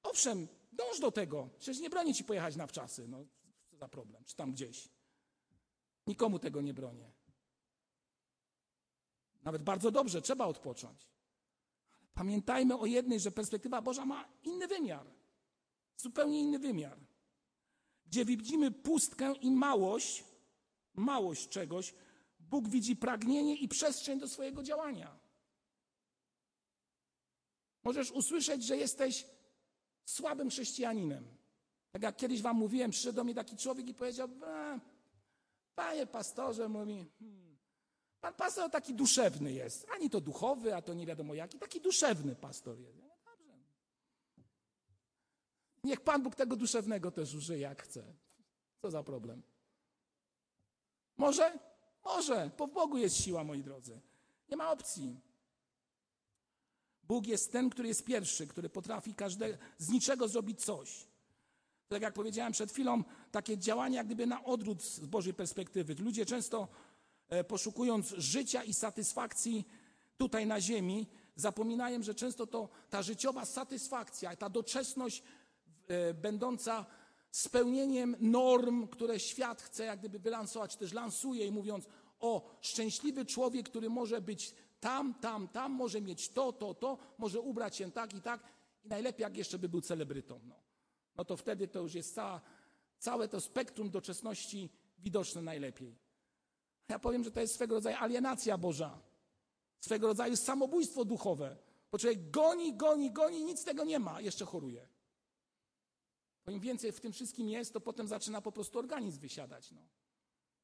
Owszem, 0.02 0.48
dąż 0.72 1.00
do 1.00 1.12
tego. 1.12 1.48
Przecież 1.58 1.82
nie 1.82 1.90
broni 1.90 2.14
ci 2.14 2.24
pojechać 2.24 2.56
na 2.56 2.66
wczasy. 2.66 3.08
No, 3.08 3.24
co 3.70 3.76
za 3.76 3.88
problem, 3.88 4.24
czy 4.24 4.36
tam 4.36 4.52
gdzieś. 4.52 4.88
Nikomu 6.06 6.38
tego 6.38 6.60
nie 6.60 6.74
bronię. 6.74 7.12
Nawet 9.42 9.62
bardzo 9.62 9.90
dobrze, 9.90 10.22
trzeba 10.22 10.46
odpocząć. 10.46 11.08
Ale 11.94 12.06
pamiętajmy 12.14 12.78
o 12.78 12.86
jednej, 12.86 13.20
że 13.20 13.30
perspektywa 13.30 13.82
Boża 13.82 14.06
ma 14.06 14.28
inny 14.42 14.68
wymiar. 14.68 15.06
Zupełnie 15.96 16.40
inny 16.40 16.58
wymiar. 16.58 16.98
Gdzie 18.06 18.24
widzimy 18.24 18.70
pustkę 18.70 19.34
i 19.40 19.50
małość, 19.50 20.24
małość 20.94 21.48
czegoś, 21.48 21.94
Bóg 22.40 22.68
widzi 22.68 22.96
pragnienie 22.96 23.56
i 23.56 23.68
przestrzeń 23.68 24.20
do 24.20 24.28
swojego 24.28 24.62
działania. 24.62 25.18
Możesz 27.84 28.10
usłyszeć, 28.10 28.64
że 28.64 28.76
jesteś 28.76 29.26
słabym 30.04 30.50
chrześcijaninem. 30.50 31.24
Tak 31.92 32.02
jak 32.02 32.16
kiedyś 32.16 32.42
wam 32.42 32.56
mówiłem, 32.56 32.90
przyszedł 32.90 33.16
do 33.16 33.24
mnie 33.24 33.34
taki 33.34 33.56
człowiek 33.56 33.88
i 33.88 33.94
powiedział, 33.94 34.28
panie 35.74 36.06
pastorze, 36.06 36.68
mówi, 36.68 37.06
hmm, 37.18 37.58
pan 38.20 38.34
pastor 38.34 38.70
taki 38.70 38.94
duszewny 38.94 39.52
jest. 39.52 39.86
Ani 39.94 40.10
to 40.10 40.20
duchowy, 40.20 40.74
a 40.74 40.82
to 40.82 40.94
nie 40.94 41.06
wiadomo 41.06 41.34
jaki, 41.34 41.58
taki 41.58 41.80
duszewny 41.80 42.36
pastor 42.36 42.78
jest. 42.78 43.03
Niech 45.84 46.00
Pan 46.00 46.22
Bóg 46.22 46.34
tego 46.34 46.56
duszewnego 46.56 47.10
też 47.10 47.34
użyje 47.34 47.60
jak 47.60 47.82
chce. 47.82 48.14
Co 48.82 48.90
za 48.90 49.02
problem? 49.02 49.42
Może? 51.16 51.58
Może. 52.04 52.50
Po 52.56 52.68
Bogu 52.68 52.98
jest 52.98 53.16
siła, 53.16 53.44
moi 53.44 53.62
drodzy. 53.62 54.00
Nie 54.48 54.56
ma 54.56 54.70
opcji. 54.70 55.20
Bóg 57.02 57.26
jest 57.26 57.52
ten, 57.52 57.70
który 57.70 57.88
jest 57.88 58.04
pierwszy, 58.04 58.46
który 58.46 58.68
potrafi 58.68 59.14
każde, 59.14 59.58
z 59.78 59.88
niczego 59.88 60.28
zrobić 60.28 60.64
coś. 60.64 61.06
Tak 61.88 62.02
jak 62.02 62.14
powiedziałem 62.14 62.52
przed 62.52 62.72
chwilą, 62.72 63.04
takie 63.30 63.58
działanie 63.58 63.96
jak 63.96 64.06
gdyby 64.06 64.26
na 64.26 64.44
odwrót 64.44 64.82
z 64.82 65.06
Bożej 65.06 65.34
perspektywy. 65.34 65.94
Ludzie 65.94 66.26
często 66.26 66.68
e, 67.28 67.44
poszukując 67.44 68.08
życia 68.08 68.64
i 68.64 68.74
satysfakcji 68.74 69.64
tutaj 70.16 70.46
na 70.46 70.60
ziemi, 70.60 71.06
zapominają, 71.36 72.02
że 72.02 72.14
często 72.14 72.46
to 72.46 72.68
ta 72.90 73.02
życiowa 73.02 73.44
satysfakcja, 73.44 74.36
ta 74.36 74.48
doczesność 74.48 75.22
będąca 76.14 76.86
spełnieniem 77.30 78.16
norm, 78.20 78.88
które 78.88 79.20
świat 79.20 79.62
chce 79.62 79.84
jak 79.84 79.98
gdyby 79.98 80.18
wylansować, 80.18 80.76
też 80.76 80.92
lansuje 80.92 81.46
i 81.46 81.50
mówiąc 81.50 81.86
o 82.20 82.50
szczęśliwy 82.60 83.24
człowiek, 83.24 83.68
który 83.68 83.90
może 83.90 84.20
być 84.20 84.54
tam, 84.80 85.14
tam, 85.14 85.48
tam, 85.48 85.72
może 85.72 86.00
mieć 86.00 86.28
to, 86.28 86.52
to, 86.52 86.74
to, 86.74 86.98
może 87.18 87.40
ubrać 87.40 87.76
się 87.76 87.92
tak 87.92 88.14
i 88.14 88.20
tak 88.20 88.40
i 88.84 88.88
najlepiej 88.88 89.22
jak 89.22 89.36
jeszcze 89.36 89.58
by 89.58 89.68
był 89.68 89.80
celebrytą. 89.80 90.40
No, 90.44 90.54
no 91.16 91.24
to 91.24 91.36
wtedy 91.36 91.68
to 91.68 91.80
już 91.80 91.94
jest 91.94 92.14
cała, 92.14 92.40
całe 92.98 93.28
to 93.28 93.40
spektrum 93.40 93.90
doczesności 93.90 94.70
widoczne 94.98 95.42
najlepiej. 95.42 95.98
Ja 96.88 96.98
powiem, 96.98 97.24
że 97.24 97.30
to 97.30 97.40
jest 97.40 97.54
swego 97.54 97.74
rodzaju 97.74 97.96
alienacja 98.00 98.58
Boża, 98.58 98.98
swego 99.80 100.06
rodzaju 100.06 100.36
samobójstwo 100.36 101.04
duchowe, 101.04 101.56
bo 101.92 101.98
człowiek 101.98 102.30
goni, 102.30 102.74
goni, 102.74 103.10
goni, 103.10 103.44
nic 103.44 103.60
z 103.60 103.64
tego 103.64 103.84
nie 103.84 103.98
ma, 103.98 104.20
jeszcze 104.20 104.44
choruje. 104.44 104.93
Bo 106.46 106.52
im 106.52 106.60
więcej 106.60 106.92
w 106.92 107.00
tym 107.00 107.12
wszystkim 107.12 107.48
jest, 107.48 107.72
to 107.72 107.80
potem 107.80 108.08
zaczyna 108.08 108.40
po 108.40 108.52
prostu 108.52 108.78
organizm 108.78 109.20
wysiadać. 109.20 109.72
No. 109.72 109.80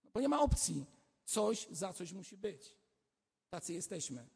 no 0.04 0.10
bo 0.14 0.20
nie 0.20 0.28
ma 0.28 0.40
opcji. 0.40 0.86
Coś 1.24 1.66
za 1.70 1.92
coś 1.92 2.12
musi 2.12 2.36
być. 2.36 2.74
Tacy 3.50 3.72
jesteśmy. 3.72 4.26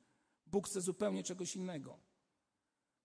Bóg 0.46 0.68
chce 0.68 0.80
zupełnie 0.80 1.22
czegoś 1.22 1.57
innego. 1.57 1.98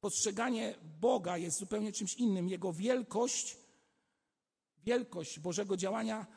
Postrzeganie 0.02 0.76
Boga 1.00 1.38
jest 1.38 1.58
zupełnie 1.58 1.92
czymś 1.92 2.14
innym. 2.14 2.50
Jego 2.50 2.74
wielkość, 2.74 3.58
wielkość 4.84 5.40
Bożego 5.40 5.78
działania 5.78 6.28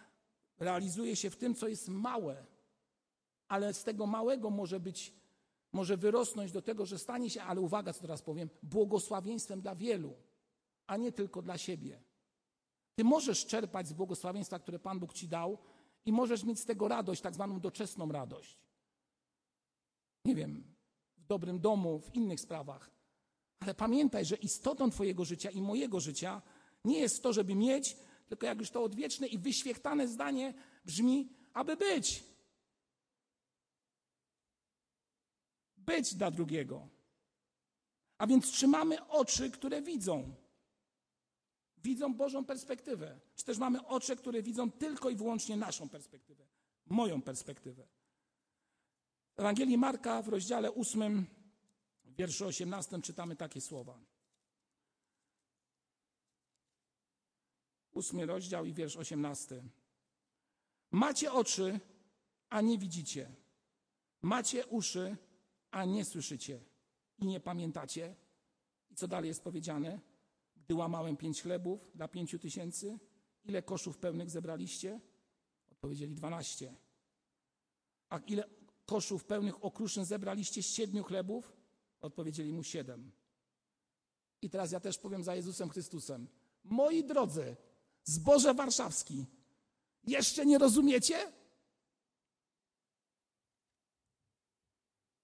realizuje 0.58 1.16
się 1.16 1.30
w 1.30 1.36
tym, 1.36 1.54
co 1.54 1.68
jest 1.68 1.88
małe, 1.88 2.46
ale 3.48 3.74
z 3.74 3.84
tego 3.84 4.06
małego 4.06 4.50
może 4.50 4.80
być, 4.80 5.12
może 5.72 5.96
wyrosnąć 5.96 6.52
do 6.52 6.62
tego, 6.62 6.86
że 6.86 6.98
stanie 6.98 7.30
się, 7.30 7.42
ale 7.42 7.60
uwaga, 7.60 7.92
co 7.92 8.00
teraz 8.00 8.22
powiem, 8.22 8.50
błogosławieństwem 8.62 9.60
dla 9.60 9.74
wielu, 9.74 10.14
a 10.92 10.96
nie 10.96 11.12
tylko 11.12 11.42
dla 11.42 11.58
siebie. 11.58 12.02
Ty 12.94 13.04
możesz 13.04 13.46
czerpać 13.46 13.88
z 13.88 13.92
błogosławieństwa, 13.92 14.58
które 14.58 14.78
Pan 14.78 14.98
Bóg 14.98 15.12
ci 15.12 15.28
dał 15.28 15.58
i 16.06 16.12
możesz 16.12 16.44
mieć 16.44 16.60
z 16.60 16.64
tego 16.64 16.88
radość, 16.88 17.20
tak 17.20 17.34
zwaną 17.34 17.60
doczesną 17.60 18.12
radość 18.12 18.62
nie 20.24 20.34
wiem, 20.34 20.74
w 21.16 21.26
dobrym 21.26 21.60
domu, 21.60 22.00
w 22.00 22.14
innych 22.14 22.40
sprawach. 22.40 22.90
Ale 23.60 23.74
pamiętaj, 23.74 24.24
że 24.24 24.36
istotą 24.36 24.90
Twojego 24.90 25.24
życia 25.24 25.50
i 25.50 25.62
mojego 25.62 26.00
życia 26.00 26.42
nie 26.84 26.98
jest 26.98 27.22
to, 27.22 27.32
żeby 27.32 27.54
mieć, 27.54 27.96
tylko 28.28 28.46
jak 28.46 28.58
już 28.58 28.70
to 28.70 28.82
odwieczne 28.82 29.26
i 29.26 29.38
wyświechtane 29.38 30.08
zdanie 30.08 30.54
brzmi, 30.84 31.28
aby 31.52 31.76
być. 31.76 32.24
Być 35.76 36.14
dla 36.14 36.30
drugiego. 36.30 36.88
A 38.18 38.26
więc 38.26 38.50
trzymamy 38.50 39.08
oczy, 39.08 39.50
które 39.50 39.82
widzą. 39.82 40.34
Widzą 41.82 42.14
Bożą 42.14 42.44
perspektywę. 42.44 43.20
Czy 43.36 43.44
też 43.44 43.58
mamy 43.58 43.86
oczy, 43.86 44.16
które 44.16 44.42
widzą 44.42 44.70
tylko 44.70 45.10
i 45.10 45.16
wyłącznie 45.16 45.56
naszą 45.56 45.88
perspektywę, 45.88 46.46
moją 46.86 47.22
perspektywę. 47.22 47.88
W 49.34 49.40
Ewangelii 49.40 49.78
Marka 49.78 50.22
w 50.22 50.28
rozdziale 50.28 50.74
8, 50.74 51.26
w 52.04 52.14
wierszu 52.14 52.46
18 52.46 53.02
czytamy 53.02 53.36
takie 53.36 53.60
słowa. 53.60 53.98
Ósmy 57.92 58.26
rozdział 58.26 58.64
i 58.64 58.72
wiersz 58.72 58.96
18. 58.96 59.62
Macie 60.90 61.32
oczy, 61.32 61.80
a 62.48 62.60
nie 62.60 62.78
widzicie. 62.78 63.34
Macie 64.22 64.66
uszy, 64.66 65.16
a 65.70 65.84
nie 65.84 66.04
słyszycie. 66.04 66.60
I 67.18 67.26
nie 67.26 67.40
pamiętacie. 67.40 68.16
I 68.90 68.94
co 68.94 69.08
dalej 69.08 69.28
jest 69.28 69.44
powiedziane? 69.44 70.00
Gdy 70.64 70.74
łamałem 70.74 71.16
pięć 71.16 71.42
chlebów 71.42 71.90
dla 71.94 72.08
pięciu 72.08 72.38
tysięcy, 72.38 72.98
ile 73.44 73.62
koszów 73.62 73.98
pełnych 73.98 74.30
zebraliście? 74.30 75.00
Odpowiedzieli 75.70 76.14
dwanaście. 76.14 76.74
A 78.08 78.18
ile 78.18 78.48
koszów 78.86 79.24
pełnych 79.24 79.64
okruszyn 79.64 80.04
zebraliście 80.04 80.62
z 80.62 80.66
siedmiu 80.66 81.04
chlebów? 81.04 81.56
Odpowiedzieli 82.00 82.52
mu 82.52 82.62
siedem. 82.62 83.12
I 84.42 84.50
teraz 84.50 84.72
ja 84.72 84.80
też 84.80 84.98
powiem 84.98 85.24
za 85.24 85.34
Jezusem 85.34 85.70
Chrystusem. 85.70 86.28
Moi 86.64 87.04
drodzy, 87.04 87.56
zboże 88.04 88.54
warszawski, 88.54 89.26
jeszcze 90.04 90.46
nie 90.46 90.58
rozumiecie? 90.58 91.32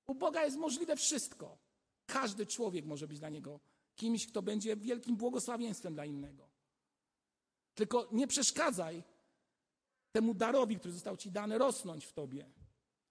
U 0.06 0.14
Boga 0.14 0.44
jest 0.44 0.56
możliwe 0.56 0.96
wszystko. 0.96 1.58
Każdy 2.06 2.46
człowiek 2.46 2.84
może 2.84 3.08
być 3.08 3.18
dla 3.18 3.28
Niego 3.28 3.60
kimś, 3.98 4.26
kto 4.26 4.42
będzie 4.42 4.76
wielkim 4.76 5.16
błogosławieństwem 5.16 5.94
dla 5.94 6.04
innego. 6.04 6.48
Tylko 7.74 8.08
nie 8.12 8.26
przeszkadzaj 8.26 9.04
temu 10.12 10.34
darowi, 10.34 10.78
który 10.78 10.94
został 10.94 11.16
Ci 11.16 11.30
dany, 11.30 11.58
rosnąć 11.58 12.04
w 12.04 12.12
Tobie 12.12 12.50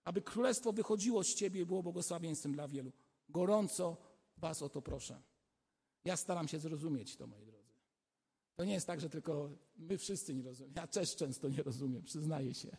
aby 0.08 0.22
królestwo 0.22 0.74
wychodziło 0.74 1.24
z 1.24 1.36
ciebie 1.36 1.62
i 1.62 1.66
było 1.66 1.84
błogosławieństwem 1.84 2.54
dla 2.54 2.68
wielu. 2.68 2.92
Gorąco 3.30 3.98
was 4.38 4.62
o 4.62 4.70
to 4.70 4.82
proszę. 4.82 5.22
Ja 6.06 6.18
staram 6.18 6.48
się 6.48 6.60
zrozumieć 6.60 7.16
to, 7.16 7.28
moi 7.28 7.46
drodzy. 7.46 7.74
To 8.56 8.66
nie 8.66 8.74
jest 8.74 8.88
tak, 8.88 9.02
że 9.02 9.10
tylko 9.10 9.50
my 9.78 9.98
wszyscy 9.98 10.34
nie 10.34 10.44
rozumiemy. 10.44 10.74
Ja 10.76 10.88
też 10.88 11.16
często 11.16 11.50
nie 11.50 11.64
rozumiem, 11.64 12.04
przyznaję 12.04 12.54
się. 12.54 12.78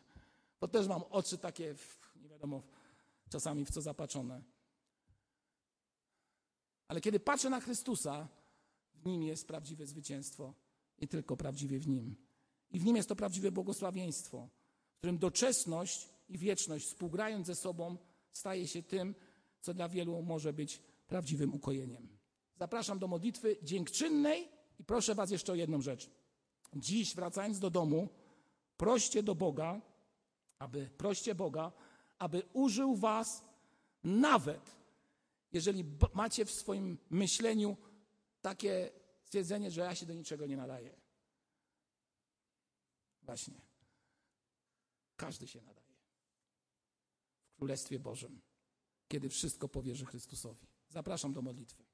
Bo 0.61 0.69
też 0.69 0.89
mam 0.89 1.03
oczy 1.11 1.39
takie, 1.39 1.75
nie 2.23 2.29
wiadomo, 2.29 2.63
czasami 3.29 3.65
w 3.65 3.71
co 3.71 3.81
zapatrzone. 3.81 4.43
Ale 6.89 7.01
kiedy 7.01 7.21
patrzę 7.21 7.51
na 7.51 7.61
Chrystusa, 7.61 8.29
w 8.95 9.07
Nim 9.07 9.23
jest 9.23 9.47
prawdziwe 9.47 9.87
zwycięstwo 9.87 10.55
i 10.99 11.09
tylko 11.09 11.37
prawdziwie 11.37 11.79
w 11.79 11.89
Nim. 11.89 12.17
I 12.71 12.81
w 12.81 12.85
Nim 12.85 12.97
jest 12.97 13.09
to 13.09 13.17
prawdziwe 13.17 13.53
błogosławieństwo, 13.53 14.49
w 14.95 14.99
którym 14.99 15.19
doczesność 15.19 16.09
i 16.29 16.39
wieczność, 16.39 16.87
współgrając 16.87 17.47
ze 17.47 17.55
sobą, 17.55 17.97
staje 18.33 18.69
się 18.69 18.83
tym, 18.83 19.15
co 19.61 19.75
dla 19.75 19.89
wielu 19.89 20.23
może 20.23 20.53
być 20.53 20.83
prawdziwym 21.09 21.55
ukojeniem. 21.55 22.09
Zapraszam 22.57 22.99
do 22.99 23.09
modlitwy 23.09 23.57
dziękczynnej 23.63 24.49
I 24.79 24.85
proszę 24.85 25.15
Was 25.15 25.31
jeszcze 25.31 25.53
o 25.53 25.55
jedną 25.55 25.81
rzecz. 25.81 26.11
Dziś, 26.77 27.15
wracając 27.15 27.59
do 27.59 27.71
domu, 27.71 28.09
proście 28.77 29.23
do 29.23 29.35
Boga, 29.35 29.81
aby, 30.59 30.91
proście 30.99 31.35
Boga, 31.35 31.73
aby 32.19 32.43
użył 32.53 32.97
Was 32.97 33.45
nawet, 34.05 34.78
jeżeli 35.53 35.85
macie 36.15 36.45
w 36.45 36.51
swoim 36.51 36.99
myśleniu 37.11 37.77
takie 38.41 38.91
stwierdzenie, 39.25 39.71
że 39.71 39.81
ja 39.81 39.95
się 39.95 40.07
do 40.07 40.15
niczego 40.15 40.47
nie 40.47 40.57
nadaję. 40.57 41.01
Właśnie. 43.23 43.61
Każdy 45.17 45.49
się 45.49 45.61
nadaje. 45.61 45.97
W 47.53 47.57
Królestwie 47.57 47.99
Bożym, 47.99 48.41
kiedy 49.09 49.29
wszystko 49.29 49.69
powierzy 49.69 50.07
Chrystusowi. 50.07 50.67
Zapraszam 50.89 51.33
do 51.33 51.43
modlitwy. 51.43 51.88